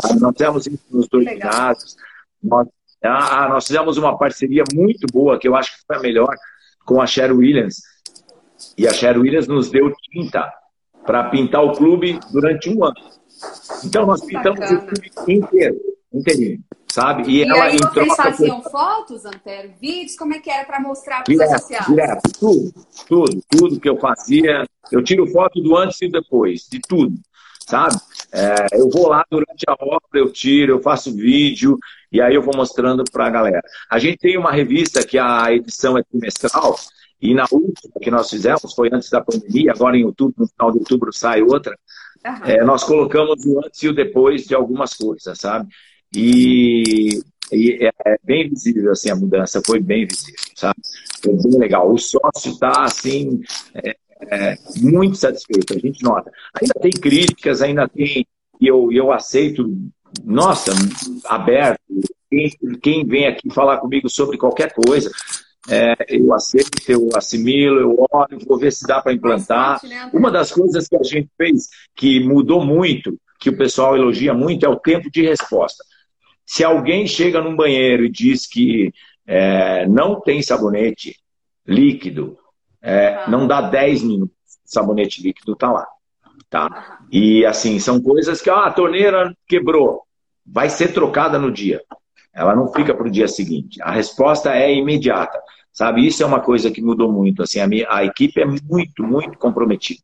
[0.00, 0.20] Sabe?
[0.20, 1.96] Nós fizemos isso nos dois ginásios.
[2.42, 2.68] Nós,
[3.02, 6.34] ah, nós fizemos uma parceria muito boa, que eu acho que foi a melhor,
[6.84, 7.76] com a Cher Williams.
[8.76, 10.52] E a Cher Williams nos deu tinta
[11.04, 12.94] para pintar o clube durante um ano.
[13.84, 14.80] Então nós pintamos Bacana.
[14.80, 15.76] o clube inteiro,
[16.12, 17.30] inteirinho, sabe?
[17.30, 21.22] E, e ela aí vocês faziam fotos, Antero, vídeos, como é que era para mostrar
[21.22, 21.88] para os associados?
[21.88, 22.72] Direto, tudo,
[23.06, 24.64] tudo, tudo que eu fazia.
[24.90, 27.14] Eu tiro foto do antes e depois, de tudo,
[27.66, 27.94] sabe?
[28.32, 31.78] É, eu vou lá durante a obra, eu tiro, eu faço vídeo
[32.12, 33.62] e aí eu vou mostrando para a galera.
[33.90, 36.76] A gente tem uma revista que a edição é trimestral
[37.20, 40.70] e na última que nós fizemos, foi antes da pandemia, agora em outubro, no final
[40.70, 41.76] de outubro sai outra,
[42.24, 42.44] uhum.
[42.44, 45.68] é, nós colocamos o antes e o depois de algumas coisas, sabe?
[46.14, 47.20] E,
[47.52, 50.80] e é, é, bem visível, assim, a mudança foi bem visível, sabe?
[51.22, 51.92] Foi bem legal.
[51.92, 53.40] O sócio está, assim,
[53.74, 53.96] é,
[54.30, 56.30] é, muito satisfeito, a gente nota.
[56.60, 58.26] Ainda tem críticas, ainda tem,
[58.60, 59.70] e eu, eu aceito,
[60.24, 60.72] nossa,
[61.26, 61.80] aberto,
[62.30, 62.50] quem,
[62.82, 65.10] quem vem aqui falar comigo sobre qualquer coisa,
[65.68, 69.80] é, eu aceito, eu assimilo, eu olho, vou ver se dá para implantar.
[69.84, 74.32] Né, Uma das coisas que a gente fez que mudou muito, que o pessoal elogia
[74.32, 75.84] muito, é o tempo de resposta.
[76.44, 78.92] Se alguém chega num banheiro e diz que
[79.26, 81.16] é, não tem sabonete
[81.66, 82.38] líquido,
[82.82, 85.86] é, não dá 10 minutos, sabonete líquido está lá.
[86.50, 87.00] Tá?
[87.10, 90.02] E assim, são coisas que ah, a torneira quebrou,
[90.46, 91.82] vai ser trocada no dia.
[92.32, 93.82] Ela não fica para o dia seguinte.
[93.82, 95.40] A resposta é imediata.
[95.72, 97.42] Sabe, isso é uma coisa que mudou muito.
[97.42, 100.00] Assim, a, minha, a equipe é muito, muito comprometida.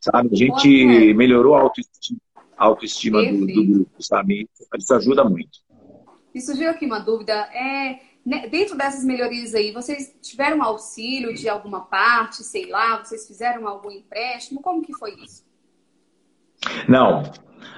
[0.00, 2.20] Sabe, a gente melhorou a autoestima,
[2.56, 4.48] a autoestima do, do, grupo, sabe?
[4.78, 5.58] Isso ajuda muito.
[6.34, 7.34] Me surgiu aqui uma dúvida.
[7.52, 13.66] É, dentro dessas melhorias aí, vocês tiveram auxílio de alguma parte, sei lá, vocês fizeram
[13.66, 14.60] algum empréstimo?
[14.60, 15.44] Como que foi isso?
[16.88, 17.22] Não,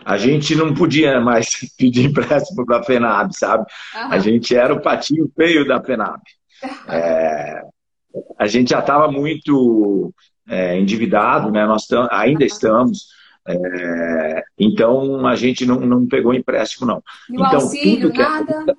[0.04, 3.64] a gente não podia mais pedir empréstimo para a FENAB, sabe?
[3.94, 6.20] A gente era o patinho feio da FENAB.
[6.88, 7.60] É,
[8.38, 10.14] a gente já estava muito
[10.48, 11.66] é, endividado, né?
[11.66, 13.08] Nós ainda estamos.
[13.48, 17.02] É, então a gente não, não pegou empréstimo, não.
[17.28, 18.76] E então, auxílio, tudo que nada?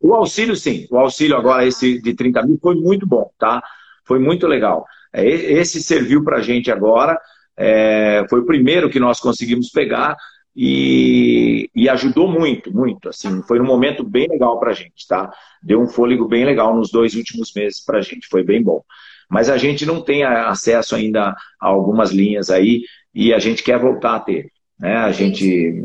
[0.00, 0.86] O auxílio, sim.
[0.90, 3.62] O auxílio agora, esse de 30 mil, foi muito bom, tá?
[4.04, 4.84] Foi muito legal.
[5.12, 7.18] É, esse serviu para a gente agora.
[7.60, 10.16] É, foi o primeiro que nós conseguimos pegar
[10.54, 13.08] e, e, ajudou muito, muito.
[13.08, 15.32] Assim, foi um momento bem legal para a gente, tá?
[15.62, 18.82] Deu um fôlego bem legal nos dois últimos meses para a gente, foi bem bom.
[19.28, 21.30] Mas a gente não tem acesso ainda
[21.60, 22.82] a algumas linhas aí
[23.14, 24.50] e a gente quer voltar a ter.
[24.78, 24.96] Né?
[24.96, 25.84] A gente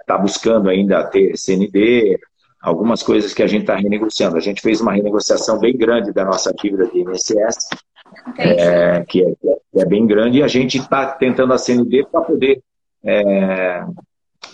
[0.00, 2.18] está é, buscando ainda ter CND,
[2.60, 4.36] algumas coisas que a gente está renegociando.
[4.36, 7.68] A gente fez uma renegociação bem grande da nossa dívida de INSS,
[8.36, 12.22] é, que, é, que, é, bem grande, e a gente está tentando a CND para
[12.22, 12.62] poder
[13.04, 13.84] é,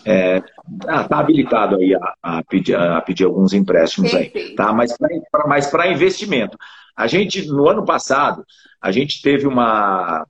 [0.04, 0.42] é,
[0.86, 4.50] ah, tá habilitado aí a, a, pedir, a pedir alguns empréstimos Perfeito.
[4.50, 4.72] aí, tá?
[4.72, 6.58] Mas para mas para investimento.
[6.96, 8.44] A gente, no ano passado,
[8.80, 10.26] a gente teve uma,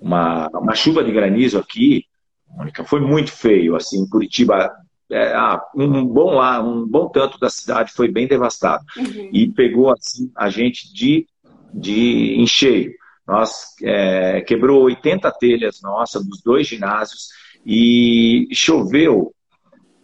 [0.00, 2.04] uma, uma chuva de granizo aqui,
[2.48, 4.72] Mônica, foi muito feio, assim, Curitiba,
[5.10, 8.84] é, ah, um bom lá, um bom tanto da cidade foi bem devastado.
[8.96, 9.30] Uhum.
[9.32, 11.26] E pegou, assim, a gente de,
[11.72, 12.92] de em cheio.
[13.26, 17.28] Nós é, quebrou 80 telhas nossa dos dois ginásios
[17.64, 19.32] e choveu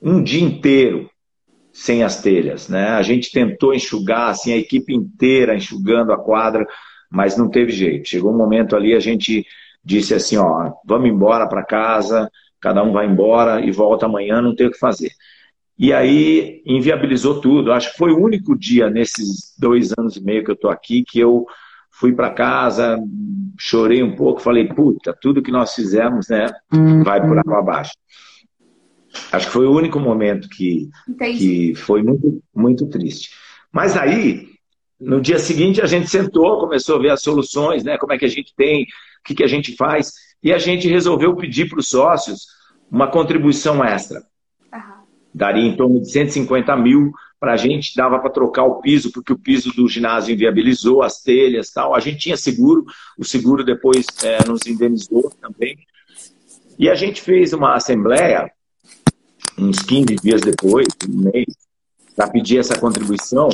[0.01, 1.11] um dia inteiro
[1.73, 2.89] sem as telhas, né?
[2.91, 6.67] A gente tentou enxugar, assim, a equipe inteira enxugando a quadra,
[7.11, 8.09] mas não teve jeito.
[8.09, 9.45] Chegou um momento ali, a gente
[9.85, 14.55] disse assim, ó, vamos embora para casa, cada um vai embora e volta amanhã, não
[14.55, 15.11] tem o que fazer.
[15.79, 17.73] E aí inviabilizou tudo.
[17.73, 21.05] Acho que foi o único dia nesses dois anos e meio que eu estou aqui
[21.07, 21.47] que eu
[21.99, 22.99] fui para casa,
[23.59, 26.47] chorei um pouco, falei, puta, tudo que nós fizemos, né,
[27.03, 27.93] vai por água abaixo.
[29.33, 30.91] Acho que foi o único momento que,
[31.39, 33.31] que foi muito, muito triste.
[33.73, 34.47] Mas aí,
[35.01, 38.27] no dia seguinte, a gente sentou, começou a ver as soluções, né, como é que
[38.27, 38.87] a gente tem, o
[39.25, 40.13] que, que a gente faz,
[40.47, 42.47] e a gente resolveu pedir para os sócios
[42.89, 44.23] uma contribuição extra.
[44.73, 44.81] Uhum.
[45.35, 49.33] Daria em torno de 150 mil para a gente, dava para trocar o piso, porque
[49.33, 51.97] o piso do ginásio inviabilizou as telhas tal.
[51.97, 52.85] A gente tinha seguro,
[53.19, 55.77] o seguro depois é, nos indenizou também.
[56.79, 58.49] E a gente fez uma assembleia,
[59.59, 61.57] uns 15 dias depois, um mês,
[62.15, 63.49] para pedir essa contribuição.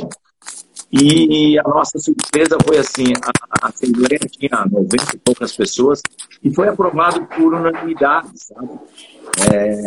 [0.95, 6.01] E a nossa surpresa foi assim: a, a Assembleia tinha 90 e poucas pessoas
[6.43, 8.69] e foi aprovado por unanimidade, sabe?
[9.51, 9.83] É,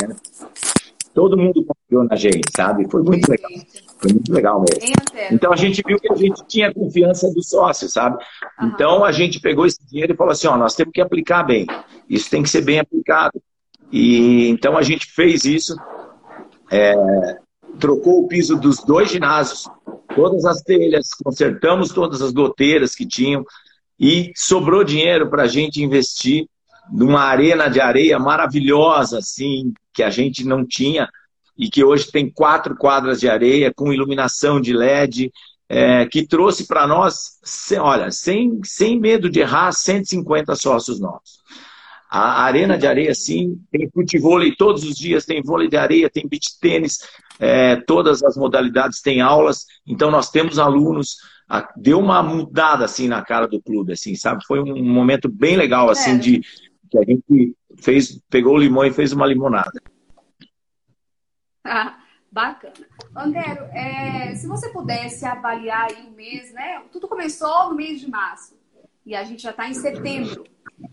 [1.15, 2.91] todo mundo confiou na gente, sabe?
[2.91, 3.51] Foi muito legal.
[3.99, 4.95] Foi muito legal mesmo.
[5.31, 8.19] Então a gente viu que a gente tinha confiança do sócio, sabe?
[8.61, 11.69] Então a gente pegou esse dinheiro e falou assim: ó, nós temos que aplicar bem.
[12.11, 13.41] Isso tem que ser bem aplicado.
[13.93, 15.77] E então a gente fez isso,
[16.69, 17.37] é,
[17.79, 19.71] trocou o piso dos dois ginásios,
[20.17, 23.45] todas as telhas, consertamos todas as goteiras que tinham
[24.01, 26.49] e sobrou dinheiro para a gente investir
[26.91, 31.09] numa arena de areia maravilhosa, assim, que a gente não tinha
[31.57, 35.33] e que hoje tem quatro quadras de areia com iluminação de LED,
[35.69, 37.39] é, que trouxe para nós,
[37.81, 41.41] olha, sem, sem medo de errar, 150 sócios nossos.
[42.09, 46.29] A arena de areia, sim, tem futebol todos os dias, tem vôlei de areia, tem
[46.29, 47.01] beach tênis,
[47.39, 51.17] é, todas as modalidades têm aulas, então nós temos alunos,
[51.77, 54.45] deu uma mudada assim na cara do clube, assim, sabe?
[54.47, 56.19] Foi um momento bem legal assim é.
[56.19, 56.41] de
[56.91, 59.81] que a gente fez, pegou o limão e fez uma limonada.
[61.65, 61.99] Ah,
[62.31, 62.75] bacana.
[63.15, 66.83] Antero, é, se você pudesse avaliar aí o mês, né?
[66.93, 68.55] Tudo começou no mês de março
[69.05, 70.45] e a gente já está em setembro.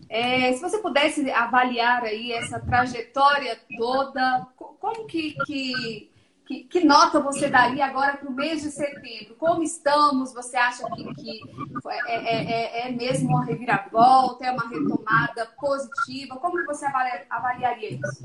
[0.08, 6.10] É, se você pudesse avaliar aí essa trajetória toda, como que, que,
[6.46, 9.34] que, que nota você daria agora para o mês de setembro?
[9.38, 10.32] Como estamos?
[10.34, 11.40] Você acha que, que
[11.88, 12.44] é, é,
[12.84, 14.44] é, é mesmo uma reviravolta?
[14.44, 16.36] É uma retomada positiva?
[16.36, 16.86] Como você
[17.30, 18.24] avaliaria isso?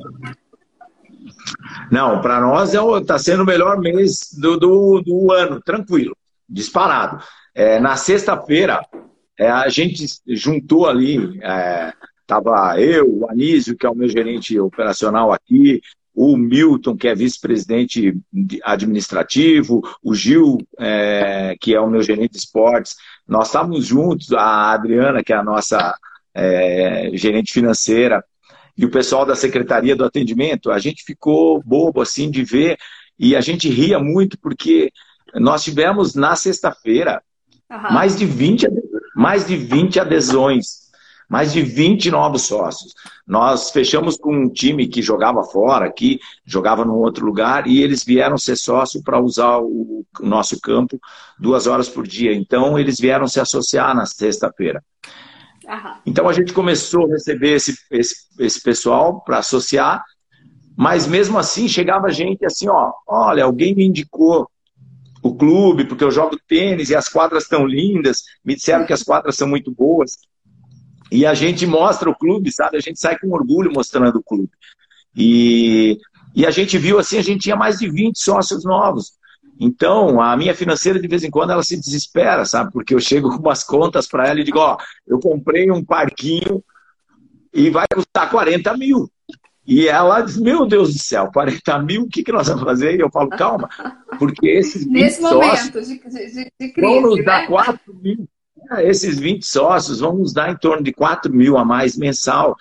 [1.91, 6.15] Não, para nós está é, sendo o melhor mês do, do, do ano, tranquilo,
[6.47, 7.23] disparado.
[7.53, 8.85] É, na sexta-feira,
[9.37, 11.39] é, a gente juntou ali,
[12.21, 15.81] estava é, eu, o Anísio, que é o meu gerente operacional aqui,
[16.21, 18.13] o Milton, que é vice-presidente
[18.65, 22.97] administrativo, o Gil, é, que é o meu gerente de esportes.
[23.25, 25.95] Nós estávamos juntos, a Adriana, que é a nossa
[26.33, 28.21] é, gerente financeira,
[28.77, 30.71] e o pessoal da Secretaria do Atendimento.
[30.71, 32.77] A gente ficou bobo assim de ver
[33.17, 34.91] e a gente ria muito porque
[35.35, 37.21] nós tivemos na sexta-feira
[37.71, 37.93] uhum.
[37.93, 38.67] mais de 20
[39.15, 40.88] mais de 20 adesões,
[41.29, 42.93] mais de 20 novos sócios.
[43.25, 48.03] Nós fechamos com um time que jogava fora aqui, jogava num outro lugar, e eles
[48.03, 50.99] vieram ser sócio para usar o, o nosso campo
[51.39, 52.33] duas horas por dia.
[52.33, 54.83] Então, eles vieram se associar na sexta-feira.
[56.03, 60.03] Então, a gente começou a receber esse, esse, esse pessoal para associar,
[60.75, 64.49] mas mesmo assim chegava gente assim, ó, olha, alguém me indicou
[65.21, 69.03] o clube, porque eu jogo tênis e as quadras estão lindas, me disseram que as
[69.03, 70.17] quadras são muito boas.
[71.11, 72.77] E a gente mostra o clube, sabe?
[72.77, 74.49] A gente sai com orgulho mostrando o clube.
[75.15, 75.97] E,
[76.35, 79.13] e a gente viu assim, a gente tinha mais de 20 sócios novos.
[79.59, 82.71] Então, a minha financeira, de vez em quando, ela se desespera, sabe?
[82.71, 86.63] Porque eu chego com umas contas para ela e digo, ó, eu comprei um parquinho
[87.53, 89.11] e vai custar 40 mil.
[89.67, 92.95] E ela diz, meu Deus do céu, 40 mil, o que, que nós vamos fazer?
[92.95, 93.69] E eu falo, calma,
[94.17, 97.99] porque esses 20 Nesse sócios de, de, de crise, vão nos dar 4 né?
[98.01, 98.27] mil.
[98.71, 102.55] É, esses 20 sócios vão nos dar em torno de 4 mil a mais mensal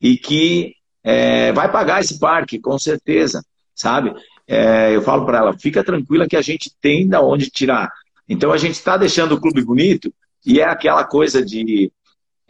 [0.00, 4.14] e que é, vai pagar esse parque, com certeza, sabe?
[4.46, 7.92] É, eu falo para ela, fica tranquila que a gente tem da onde tirar.
[8.28, 10.12] Então a gente está deixando o clube bonito
[10.44, 11.92] e é aquela coisa de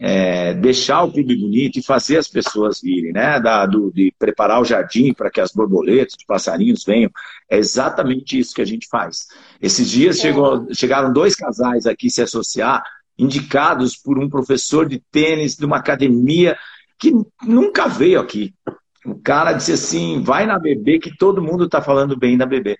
[0.05, 3.39] é, deixar o clube bonito e fazer as pessoas virem, né?
[3.39, 7.09] Da, do, de preparar o jardim para que as borboletas, os passarinhos venham.
[7.49, 9.27] É exatamente isso que a gente faz.
[9.61, 10.21] Esses dias é.
[10.23, 12.83] chegou, chegaram dois casais aqui se associar,
[13.17, 16.57] indicados por um professor de tênis de uma academia
[16.99, 18.53] que nunca veio aqui.
[19.05, 22.77] O cara disse assim: vai na bebê que todo mundo está falando bem da bebê.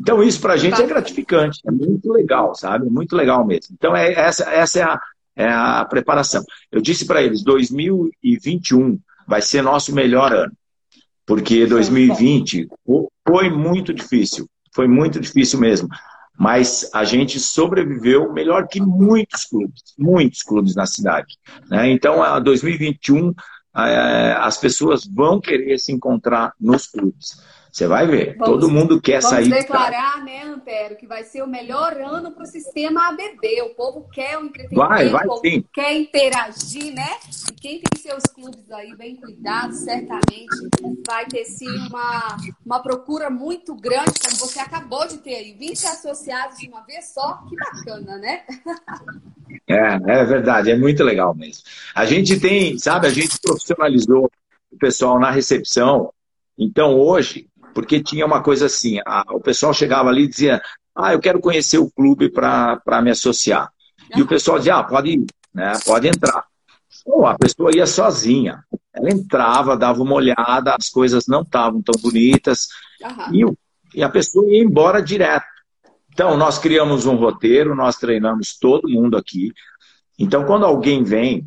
[0.00, 2.86] Então, isso para a gente é gratificante, é muito legal, sabe?
[2.86, 3.74] É muito legal mesmo.
[3.76, 5.00] Então, é, essa, essa é a,
[5.40, 6.42] é a preparação.
[6.70, 10.52] Eu disse para eles: 2021 vai ser nosso melhor ano,
[11.24, 12.68] porque 2020
[13.26, 15.88] foi muito difícil, foi muito difícil mesmo.
[16.38, 21.36] Mas a gente sobreviveu melhor que muitos clubes, muitos clubes na cidade.
[21.68, 21.90] Né?
[21.90, 23.34] Então, 2021
[23.72, 27.42] as pessoas vão querer se encontrar nos clubes.
[27.70, 29.48] Você vai ver, vamos, todo mundo quer vamos sair.
[29.48, 33.62] Vamos declarar, né, Antero, que vai ser o melhor ano para o sistema ABB.
[33.62, 35.64] O povo quer o entretenimento, vai, vai, o povo sim.
[35.72, 37.08] quer interagir, né?
[37.48, 40.48] E quem tem seus clubes aí bem cuidados, certamente
[41.06, 45.86] vai ter sim uma, uma procura muito grande, como você acabou de ter aí, 20
[45.86, 47.44] associados de uma vez só.
[47.48, 48.42] Que bacana, né?
[49.66, 51.62] É, é verdade, é muito legal mesmo.
[51.94, 54.30] A gente tem, sabe, a gente profissionalizou
[54.70, 56.12] o pessoal na recepção.
[56.58, 60.62] Então, hoje, porque tinha uma coisa assim, a, o pessoal chegava ali e dizia,
[60.94, 63.70] ah, eu quero conhecer o clube para me associar.
[64.14, 65.72] E o pessoal dizia, ah, pode ir, né?
[65.84, 66.44] pode entrar.
[67.06, 68.64] Ou a pessoa ia sozinha.
[68.92, 72.68] Ela entrava, dava uma olhada, as coisas não estavam tão bonitas,
[73.02, 73.56] uhum.
[73.94, 75.46] e, e a pessoa ia embora direto.
[76.12, 79.52] Então, nós criamos um roteiro, nós treinamos todo mundo aqui.
[80.18, 81.46] Então, quando alguém vem,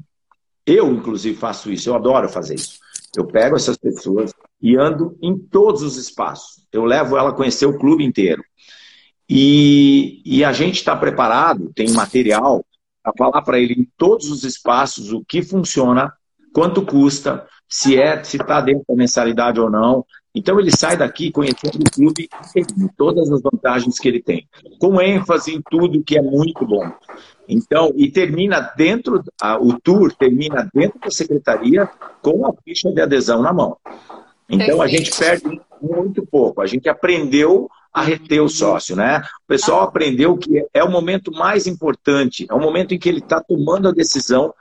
[0.66, 2.80] eu, inclusive, faço isso, eu adoro fazer isso.
[3.16, 6.66] Eu pego essas pessoas e ando em todos os espaços.
[6.72, 8.44] Eu levo ela a conhecer o clube inteiro.
[9.30, 12.66] E, e a gente está preparado, tem material,
[13.02, 16.14] para falar para ele em todos os espaços o que funciona,
[16.54, 20.06] quanto custa, se é, se está dentro da mensalidade ou não.
[20.36, 24.48] Então ele sai daqui conhecendo o clube e todas as vantagens que ele tem,
[24.80, 26.92] com ênfase em tudo que é muito bom.
[27.48, 31.88] Então, e termina dentro, a, o tour termina dentro da secretaria
[32.22, 33.78] com a ficha de adesão na mão.
[34.50, 36.62] Então a gente perde muito pouco.
[36.62, 39.20] A gente aprendeu a reter o sócio, né?
[39.44, 43.20] O pessoal aprendeu que é o momento mais importante, é o momento em que ele
[43.20, 44.54] está tomando a decisão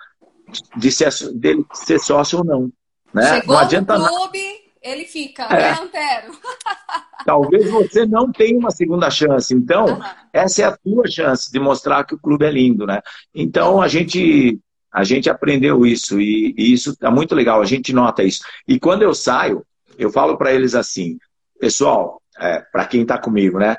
[0.77, 2.71] de ser, dele ser sócio ou não.
[3.13, 3.41] Né?
[3.41, 4.62] Chegou não adianta no clube, nada.
[4.83, 5.57] Ele fica, é.
[5.57, 6.33] né, Antero?
[7.25, 9.55] Talvez você não tenha uma segunda chance.
[9.55, 10.03] Então, uhum.
[10.33, 13.01] essa é a tua chance de mostrar que o clube é lindo, né?
[13.35, 14.59] Então, a gente
[14.93, 18.43] a gente aprendeu isso e, e isso é muito legal, a gente nota isso.
[18.69, 19.65] E quando eu saio,
[19.97, 21.17] eu falo para eles assim,
[21.59, 23.77] pessoal, é, para quem está comigo, né?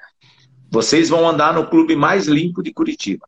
[0.71, 3.27] Vocês vão andar no clube mais limpo de Curitiba.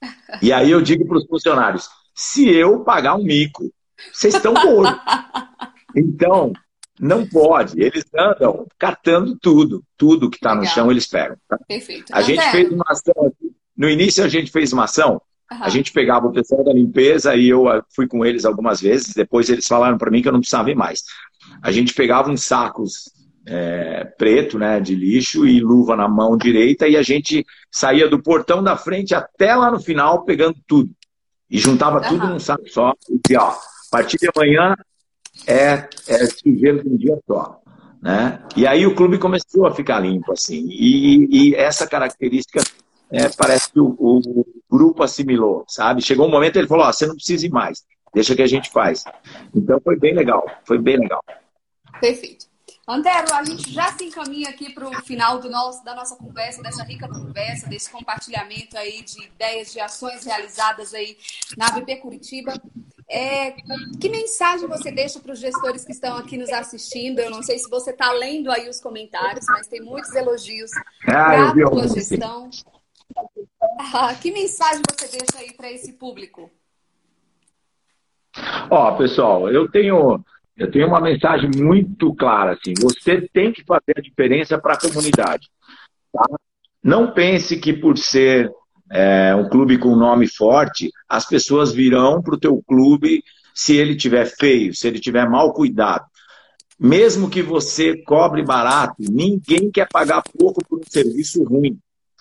[0.42, 3.72] E aí eu digo para os funcionários: se eu pagar um mico,
[4.12, 5.00] vocês estão mortos.
[5.98, 6.52] Então,
[7.00, 7.80] não pode.
[7.80, 9.82] Eles andam catando tudo.
[9.96, 11.36] Tudo que está no chão, eles pegam.
[11.48, 11.58] Tá?
[11.66, 12.12] Perfeito.
[12.12, 13.52] A gente fez uma ação aqui.
[13.76, 15.20] No início, a gente fez uma ação.
[15.50, 15.62] Uhum.
[15.62, 19.14] A gente pegava o pessoal da limpeza e eu ah, fui com eles algumas vezes.
[19.14, 21.04] Depois eles falaram para mim que eu não precisava ir mais.
[21.62, 23.10] A gente pegava uns sacos
[23.46, 28.20] é, preto, né, de lixo e luva na mão direita e a gente saía do
[28.20, 30.90] portão da frente até lá no final pegando tudo.
[31.48, 32.08] E juntava uhum.
[32.08, 33.56] tudo num saco só e dizia, ó, a
[33.90, 34.74] partir de amanhã
[35.46, 37.60] é, é sujeiro de um dia só.
[38.00, 38.40] Né?
[38.56, 40.66] E aí o clube começou a ficar limpo, assim.
[40.70, 42.60] E, e essa característica
[43.10, 46.02] é, parece que o, o, grupo assimilou, sabe?
[46.02, 48.70] Chegou um momento ele falou, ó, você não precisa ir mais, deixa que a gente
[48.70, 49.04] faz.
[49.54, 51.22] Então foi bem legal, foi bem legal.
[52.00, 52.46] Perfeito.
[52.88, 56.62] Antero, a gente já se encaminha aqui para o final do nosso, da nossa conversa,
[56.62, 61.16] dessa rica conversa, desse compartilhamento aí de ideias, de ações realizadas aí
[61.56, 62.52] na BP Curitiba.
[63.08, 63.52] É,
[64.00, 67.20] que mensagem você deixa para os gestores que estão aqui nos assistindo?
[67.20, 70.70] Eu não sei se você está lendo aí os comentários, mas tem muitos elogios
[71.06, 72.50] ah, para a sua gestão.
[73.94, 76.50] Ah, que mensagem você deixa aí para esse público?
[78.70, 80.20] Ó, pessoal, eu tenho
[80.56, 82.72] eu tenho uma mensagem muito clara assim.
[82.80, 85.48] Você tem que fazer a diferença para a comunidade.
[86.12, 86.24] Tá?
[86.82, 88.50] Não pense que por ser
[88.90, 93.22] é, um clube com nome forte, as pessoas virão para o teu clube
[93.54, 96.04] se ele tiver feio, se ele tiver mal cuidado.
[96.78, 101.78] Mesmo que você cobre barato, ninguém quer pagar pouco por um serviço ruim.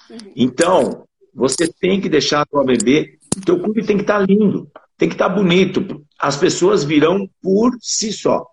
[0.10, 0.18] Uhum.
[0.36, 4.26] Então, você tem que deixar a tua bebê, o teu clube tem que estar tá
[4.26, 6.06] lindo, tem que estar tá bonito.
[6.18, 8.46] As pessoas virão por si só.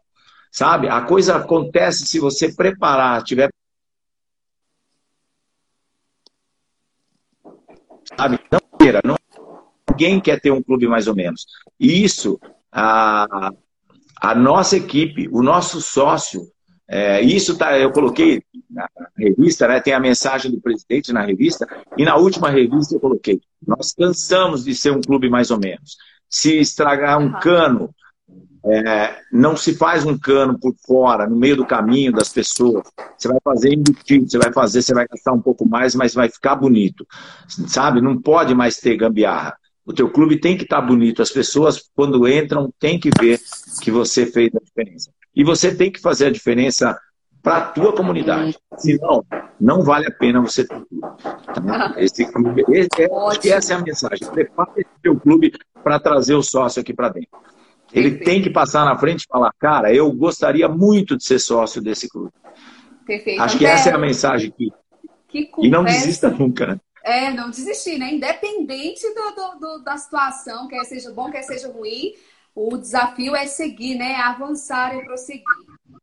[0.51, 0.89] Sabe?
[0.89, 3.49] A coisa acontece se você preparar, tiver
[8.17, 8.39] sabe?
[8.51, 9.17] Não queira, não,
[9.93, 11.47] ninguém quer ter um clube mais ou menos.
[11.79, 13.53] E isso, a,
[14.21, 16.43] a nossa equipe, o nosso sócio,
[16.89, 21.67] é, isso tá, eu coloquei na revista, né, tem a mensagem do presidente na revista,
[21.97, 25.97] e na última revista eu coloquei, nós cansamos de ser um clube mais ou menos.
[26.29, 27.95] Se estragar um cano,
[28.65, 32.85] é, não se faz um cano por fora, no meio do caminho das pessoas.
[33.19, 36.29] Você vai fazer embutido, você vai fazer, você vai gastar um pouco mais, mas vai
[36.29, 37.07] ficar bonito.
[37.49, 38.01] Sabe?
[38.01, 39.57] Não pode mais ter gambiarra.
[39.85, 41.23] O teu clube tem que estar tá bonito.
[41.23, 43.41] As pessoas, quando entram, têm que ver
[43.81, 45.11] que você fez a diferença.
[45.35, 46.99] E você tem que fazer a diferença
[47.43, 48.57] para a tua comunidade.
[48.79, 49.25] Senão,
[49.61, 51.01] não vale a pena você ter tudo.
[51.01, 51.95] Tá?
[51.97, 54.31] Esse clube, esse, é, acho que essa é a mensagem.
[54.31, 57.31] Prepare esse teu clube para trazer o sócio aqui para dentro.
[57.93, 58.25] Ele Perfeito.
[58.25, 62.09] tem que passar na frente e falar, cara, eu gostaria muito de ser sócio desse
[62.09, 62.31] clube.
[63.05, 63.43] Perfeito.
[63.43, 64.73] Acho que essa é a mensagem aqui.
[65.29, 66.81] Que e não desista nunca, né?
[67.05, 68.13] É, não desistir, né?
[68.13, 72.15] Independente do, do, do, da situação, quer seja bom, quer seja ruim,
[72.55, 74.15] o desafio é seguir, né?
[74.17, 75.45] Avançar e prosseguir.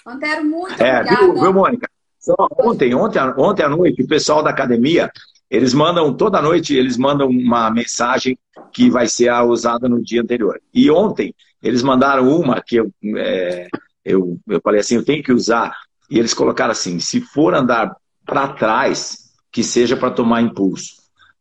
[0.06, 1.26] Antero, muito é, obrigada.
[1.26, 1.90] Viu, viu, Mônica?
[2.20, 5.10] Só ontem, ontem, ontem à noite, o pessoal da academia,
[5.50, 8.38] eles mandam, toda noite, eles mandam uma mensagem
[8.74, 10.60] que vai ser usada no dia anterior.
[10.74, 11.34] E ontem,
[11.64, 13.68] eles mandaram uma que eu, é,
[14.04, 15.74] eu, eu falei assim, eu tenho que usar.
[16.10, 19.19] E eles colocaram assim, se for andar para trás,
[19.52, 20.96] que seja para tomar impulso.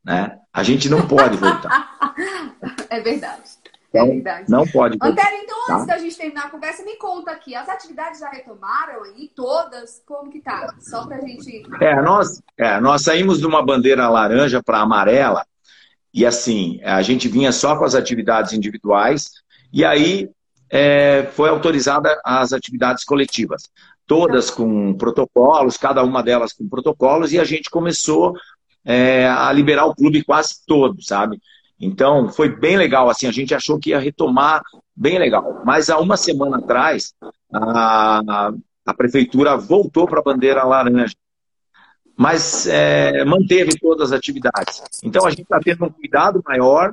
[0.04, 0.38] Né?
[0.52, 1.94] A gente não pode voltar.
[2.88, 3.42] é verdade.
[3.92, 4.50] É então, verdade.
[4.50, 4.98] Não pode.
[4.98, 5.74] Voltar, Antero, então, tá?
[5.74, 7.54] antes da gente terminar a conversa, me conta aqui.
[7.54, 9.30] As atividades já retomaram aí?
[9.34, 10.02] Todas?
[10.06, 10.74] Como que tá?
[10.78, 11.62] Só pra gente.
[11.80, 15.46] É, nós, é, nós saímos de uma bandeira laranja para amarela.
[16.12, 19.30] E assim, a gente vinha só com as atividades individuais
[19.72, 20.30] e aí
[20.70, 23.62] é, foi autorizada as atividades coletivas,
[24.08, 28.34] todas com protocolos, cada uma delas com protocolos, e a gente começou
[28.84, 31.38] é, a liberar o clube quase todo, sabe?
[31.78, 34.62] Então, foi bem legal, assim, a gente achou que ia retomar
[34.96, 35.62] bem legal.
[35.64, 37.14] Mas há uma semana atrás,
[37.52, 38.50] a,
[38.84, 41.14] a prefeitura voltou para a bandeira laranja,
[42.16, 44.82] mas é, manteve todas as atividades.
[45.04, 46.92] Então, a gente está tendo um cuidado maior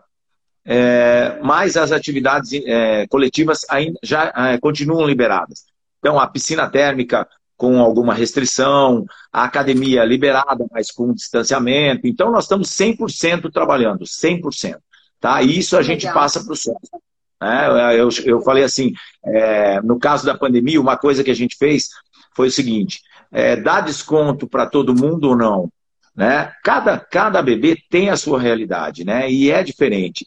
[0.67, 5.63] é, mas as atividades é, coletivas ainda já é, continuam liberadas.
[6.05, 7.27] Então, a piscina térmica
[7.57, 12.05] com alguma restrição, a academia liberada, mas com distanciamento.
[12.05, 14.77] Então, nós estamos 100% trabalhando, 100%.
[15.19, 15.41] Tá?
[15.41, 15.95] E isso a Legal.
[15.95, 17.01] gente passa para o sócio.
[17.41, 17.99] Né?
[17.99, 18.93] Eu, eu falei assim,
[19.25, 21.89] é, no caso da pandemia, uma coisa que a gente fez
[22.35, 23.01] foi o seguinte:
[23.31, 25.71] é, dá desconto para todo mundo ou não?
[26.15, 26.53] Né?
[26.63, 29.27] Cada, cada bebê tem a sua realidade, né?
[29.31, 30.23] E é diferente.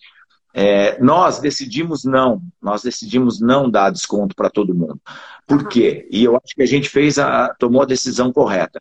[0.61, 5.01] É, nós decidimos não, nós decidimos não dar desconto para todo mundo.
[5.47, 6.09] Por quê?
[6.11, 8.81] E eu acho que a gente fez a, tomou a decisão correta.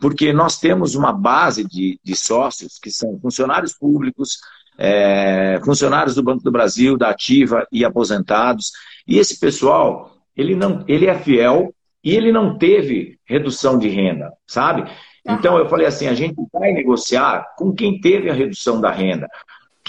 [0.00, 4.38] Porque nós temos uma base de, de sócios que são funcionários públicos,
[4.78, 8.72] é, funcionários do Banco do Brasil, da Ativa e aposentados.
[9.06, 14.32] E esse pessoal, ele, não, ele é fiel e ele não teve redução de renda,
[14.46, 14.90] sabe?
[15.28, 19.28] Então eu falei assim, a gente vai negociar com quem teve a redução da renda.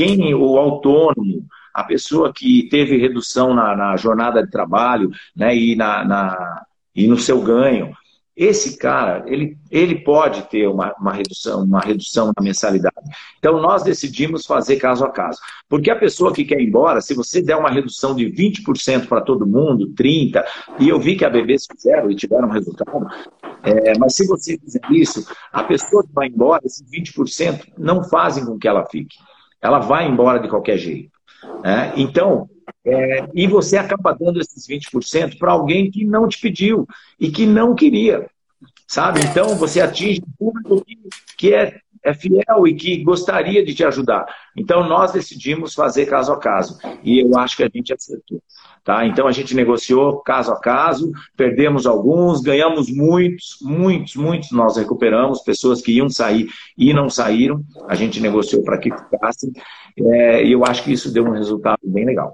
[0.02, 5.76] Quem, o autônomo, a pessoa que teve redução na, na jornada de trabalho né, e,
[5.76, 7.96] na, na, e no seu ganho.
[8.36, 12.96] Esse cara, ele, ele pode ter uma, uma, redução, uma redução na mensalidade.
[13.38, 15.38] Então, nós decidimos fazer caso a caso.
[15.70, 19.22] Porque a pessoa que quer ir embora, se você der uma redução de 20% para
[19.22, 20.44] todo mundo, 30%,
[20.80, 23.06] e eu vi que a BBs fizeram e tiveram resultado,
[23.62, 28.44] é, mas se você fizer isso, a pessoa que vai embora, esses 20% não fazem
[28.44, 29.16] com que ela fique.
[29.62, 31.12] Ela vai embora de qualquer jeito.
[31.64, 31.94] Né?
[31.96, 32.50] Então,
[32.86, 36.88] é, e você acaba dando esses 20% para alguém que não te pediu
[37.20, 38.28] e que não queria.
[38.88, 39.22] Sabe?
[39.22, 40.98] Então, você atinge um público que,
[41.38, 44.26] que é, é fiel e que gostaria de te ajudar.
[44.56, 46.78] Então, nós decidimos fazer caso a caso.
[47.04, 48.42] E eu acho que a gente acertou.
[48.84, 49.06] Tá?
[49.06, 55.42] Então, a gente negociou caso a caso, perdemos alguns, ganhamos muitos, muitos, muitos nós recuperamos,
[55.42, 59.52] pessoas que iam sair e não saíram, a gente negociou para que ficassem.
[59.98, 62.34] É, e eu acho que isso deu um resultado bem legal.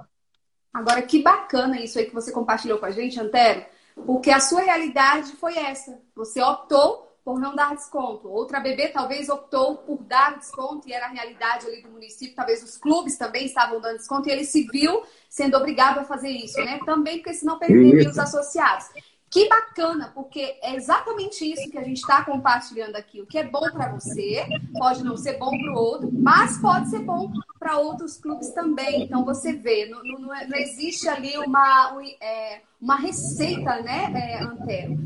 [0.73, 3.65] Agora, que bacana isso aí que você compartilhou com a gente, Antero,
[4.05, 5.99] porque a sua realidade foi essa.
[6.15, 8.29] Você optou por não dar desconto.
[8.29, 12.33] Outra bebê talvez optou por dar desconto e era a realidade ali do município.
[12.33, 16.29] Talvez os clubes também estavam dando desconto e ele se viu sendo obrigado a fazer
[16.29, 16.79] isso, né?
[16.85, 18.85] Também porque senão perderia os associados.
[19.29, 23.21] Que bacana, porque é exatamente isso que a gente está compartilhando aqui.
[23.21, 24.45] O que é bom para você
[24.77, 29.03] pode não ser bom para o outro, mas pode ser bom para outros clubes também.
[29.03, 34.97] Então você vê, não, não, não existe ali uma, é, uma receita, né, é, Antero?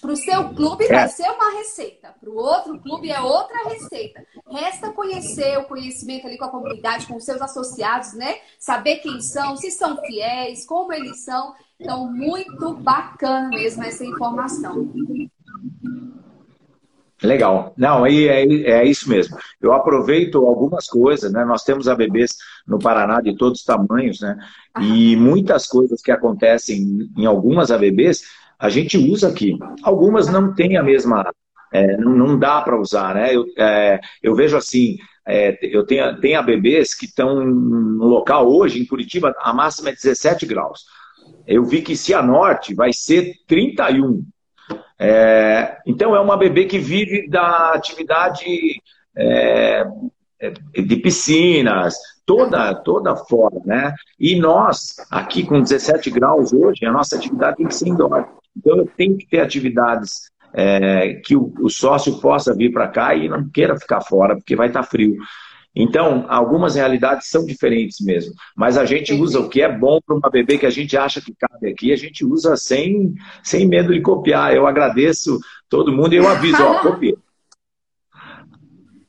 [0.00, 1.08] Para o seu clube vai é.
[1.08, 4.24] ser uma receita, para o outro clube é outra receita.
[4.50, 8.40] Resta conhecer o conhecimento ali com a comunidade, com os seus associados, né?
[8.58, 11.54] Saber quem são, se são fiéis, como eles são.
[11.80, 14.90] Então, muito bacana mesmo essa informação.
[17.22, 17.72] Legal.
[17.76, 19.36] Não, é, é isso mesmo.
[19.60, 21.44] Eu aproveito algumas coisas, né?
[21.44, 24.36] Nós temos ABBs no Paraná de todos os tamanhos, né?
[24.80, 28.22] E muitas coisas que acontecem em algumas ABBs,
[28.58, 29.56] a gente usa aqui.
[29.82, 31.30] Algumas não têm a mesma.
[31.72, 33.34] É, não, não, dá para usar, né?
[33.34, 38.80] Eu, é, eu vejo assim, é, eu tenho, tenho ABBs que estão no local hoje,
[38.80, 40.84] em Curitiba, a máxima é 17 graus
[41.48, 44.22] eu vi que Cianorte vai ser 31.
[44.98, 48.44] É, então, é uma bebê que vive da atividade
[49.16, 49.84] é,
[50.74, 51.96] de piscinas,
[52.26, 53.94] toda, toda fora, né?
[54.20, 58.28] E nós, aqui com 17 graus hoje, a nossa atividade tem que ser indoor.
[58.54, 63.28] Então, tenho que ter atividades é, que o, o, sócio possa vir para cá e
[63.28, 65.16] não queira ficar fora, porque vai estar tá frio.
[65.74, 68.34] Então, algumas realidades são diferentes mesmo.
[68.56, 71.20] Mas a gente usa o que é bom para uma bebê que a gente acha
[71.20, 74.54] que cabe aqui, a gente usa sem, sem medo de copiar.
[74.54, 75.38] Eu agradeço
[75.68, 77.16] todo mundo e eu aviso, ó, copia.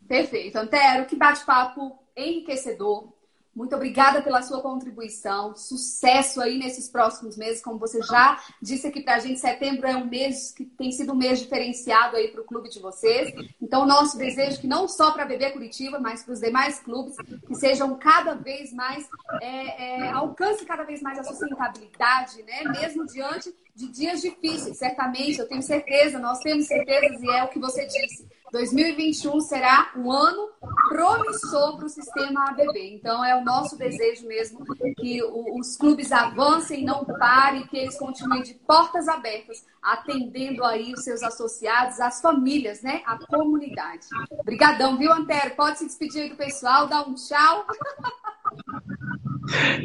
[0.07, 0.57] Perfeito.
[0.57, 3.18] Antero, que bate-papo enriquecedor.
[3.55, 5.55] Muito obrigada pela sua contribuição.
[5.55, 7.61] Sucesso aí nesses próximos meses.
[7.61, 11.13] Como você já disse aqui para a gente, setembro é um mês que tem sido
[11.13, 13.33] um mês diferenciado aí para o clube de vocês.
[13.61, 17.15] Então, nosso desejo que não só para a BB Curitiba, mas para os demais clubes,
[17.47, 19.09] que sejam cada vez mais,
[19.41, 22.63] é, é, alcance cada vez mais a sustentabilidade, né?
[22.63, 24.77] Mesmo diante de dias difíceis.
[24.77, 29.91] Certamente, eu tenho certeza, nós temos certezas e é o que você disse 2021 será
[29.95, 30.49] um ano
[30.87, 32.95] promissor para o sistema ABB.
[32.95, 34.65] Então, é o nosso desejo mesmo
[34.97, 41.03] que os clubes avancem, não parem, que eles continuem de portas abertas, atendendo aí os
[41.03, 43.01] seus associados, as famílias, né?
[43.05, 44.07] A comunidade.
[44.31, 45.55] Obrigadão, viu, Antero?
[45.55, 47.65] Pode se despedir aí do pessoal, dar um tchau.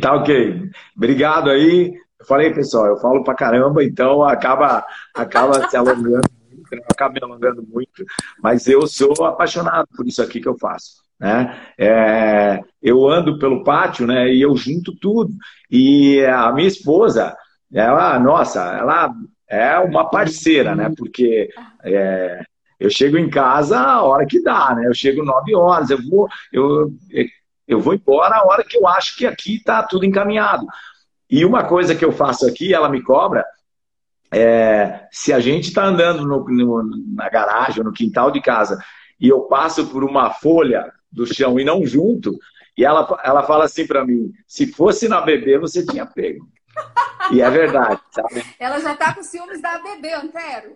[0.00, 0.70] Tá ok.
[0.96, 2.03] Obrigado aí.
[2.24, 4.82] Eu falei, pessoal, eu falo pra caramba, então acaba,
[5.14, 6.26] acaba se alongando
[6.72, 8.04] eu acabo me alongando muito,
[8.42, 11.04] mas eu sou apaixonado por isso aqui que eu faço.
[11.20, 11.60] Né?
[11.78, 15.34] É, eu ando pelo pátio né, e eu junto tudo.
[15.70, 17.36] E a minha esposa,
[17.70, 19.12] ela, nossa, ela
[19.46, 20.90] é uma parceira, né?
[20.96, 21.50] Porque
[21.84, 22.42] é,
[22.80, 24.86] eu chego em casa a hora que dá, né?
[24.86, 26.90] Eu chego nove horas, eu vou, eu,
[27.68, 30.66] eu vou embora a hora que eu acho que aqui está tudo encaminhado.
[31.30, 33.44] E uma coisa que eu faço aqui, ela me cobra,
[34.32, 36.82] é, se a gente está andando no, no,
[37.14, 38.78] na garagem, no quintal de casa,
[39.20, 42.36] e eu passo por uma folha do chão e não junto,
[42.76, 46.48] e ela, ela fala assim para mim: se fosse na bebê, você tinha pego.
[47.30, 48.44] E é verdade, sabe?
[48.58, 50.74] Ela já está com ciúmes da bebê, Antero.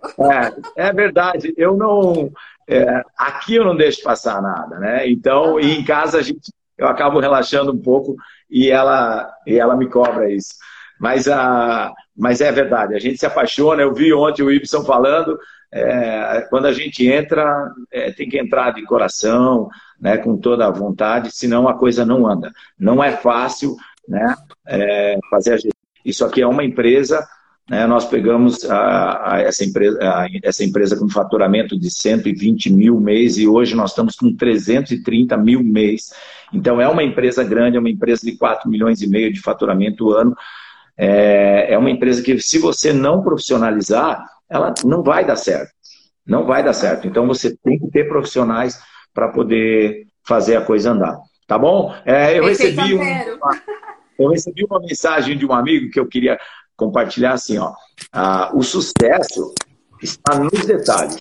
[0.76, 1.52] É, é verdade.
[1.56, 2.30] Eu não.
[2.68, 5.08] É, aqui eu não deixo passar nada, né?
[5.10, 8.16] Então, e em casa a gente, eu acabo relaxando um pouco
[8.50, 10.54] e ela, e ela me cobra isso.
[10.98, 13.82] Mas, a, mas é verdade, a gente se apaixona.
[13.82, 15.38] Eu vi ontem o Ibson falando,
[15.72, 19.68] é, quando a gente entra, é, tem que entrar de coração,
[20.00, 22.52] né, com toda a vontade, senão a coisa não anda.
[22.78, 23.76] Não é fácil
[24.08, 24.34] né,
[24.66, 25.58] é, fazer a.
[26.04, 27.26] Isso aqui é uma empresa,
[27.68, 32.98] né, nós pegamos a, a, essa, empresa, a, essa empresa com faturamento de 120 mil
[32.98, 36.12] mês e hoje nós estamos com 330 mil mês.
[36.52, 40.10] Então é uma empresa grande, é uma empresa de 4 milhões e meio de faturamento
[40.12, 40.34] ano.
[40.96, 45.70] É, é uma empresa que, se você não profissionalizar, ela não vai dar certo.
[46.26, 47.06] Não vai dar certo.
[47.06, 48.80] Então você tem que ter profissionais
[49.12, 51.18] para poder fazer a coisa andar.
[51.46, 51.94] Tá bom?
[52.04, 53.02] É, eu, recebi um,
[54.18, 56.38] eu recebi uma mensagem de um amigo que eu queria
[56.78, 57.74] compartilhar assim, ó.
[58.12, 59.52] Ah, o sucesso
[60.00, 61.18] está nos detalhes.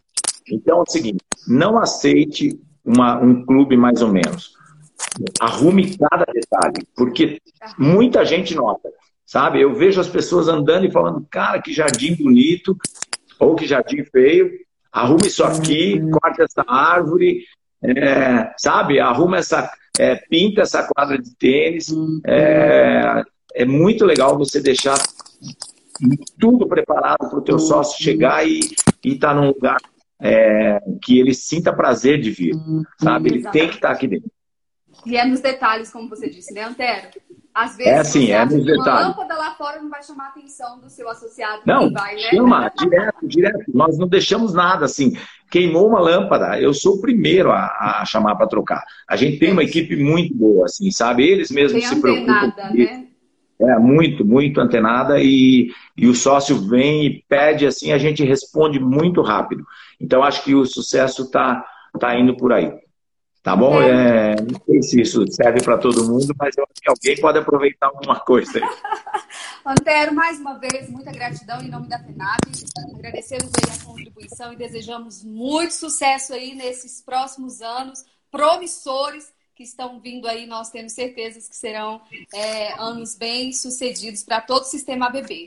[0.49, 4.55] Então é o seguinte, não aceite uma, um clube mais ou menos.
[5.41, 7.41] Arrume cada detalhe, porque
[7.77, 8.89] muita gente nota,
[9.25, 9.59] sabe?
[9.59, 12.77] Eu vejo as pessoas andando e falando, cara, que jardim bonito,
[13.39, 14.51] ou que jardim feio,
[14.91, 17.43] arrume isso aqui, corte essa árvore,
[17.83, 18.99] é, sabe?
[18.99, 21.87] Arruma essa, é, pinta essa quadra de tênis.
[22.25, 23.23] É,
[23.55, 24.97] é muito legal você deixar
[26.39, 28.59] tudo preparado para o teu sócio chegar e
[29.03, 29.77] estar tá num lugar
[30.19, 32.55] é, que ele sinta prazer de vir,
[33.01, 33.29] sabe?
[33.29, 34.31] Ele tem que estar tá aqui dentro.
[35.05, 37.09] E é nos detalhes, como você disse, né, Antero?
[37.53, 38.85] Às vezes, é assim, é nos detalhes.
[38.85, 41.61] Uma lâmpada lá fora não vai chamar a atenção do seu associado.
[41.65, 42.21] Não, vai, né?
[42.21, 43.63] chama, direto, direto.
[43.73, 45.17] Nós não deixamos nada assim.
[45.49, 48.83] Queimou uma lâmpada, eu sou o primeiro a, a chamar para trocar.
[49.07, 51.23] A gente tem uma equipe muito boa, assim, sabe?
[51.23, 52.53] Eles mesmos tem se preocupam.
[52.73, 53.06] Né?
[53.59, 58.79] É, muito, muito antenada e, e o sócio vem e pede assim, a gente responde
[58.79, 59.65] muito rápido.
[59.99, 61.65] Então, acho que o sucesso está
[61.99, 62.71] tá indo por aí.
[63.47, 63.81] Tá bom?
[63.81, 64.33] É.
[64.33, 67.39] É, não sei se isso serve para todo mundo, mas eu acho que alguém pode
[67.39, 68.63] aproveitar alguma coisa aí.
[69.65, 72.41] Antero, mais uma vez, muita gratidão em nome da FENAB.
[72.93, 79.99] Agradecemos aí a contribuição e desejamos muito sucesso aí nesses próximos anos promissores que estão
[79.99, 80.45] vindo aí.
[80.45, 81.99] Nós temos certezas que serão
[82.31, 85.45] é, anos bem sucedidos para todo o sistema ABB.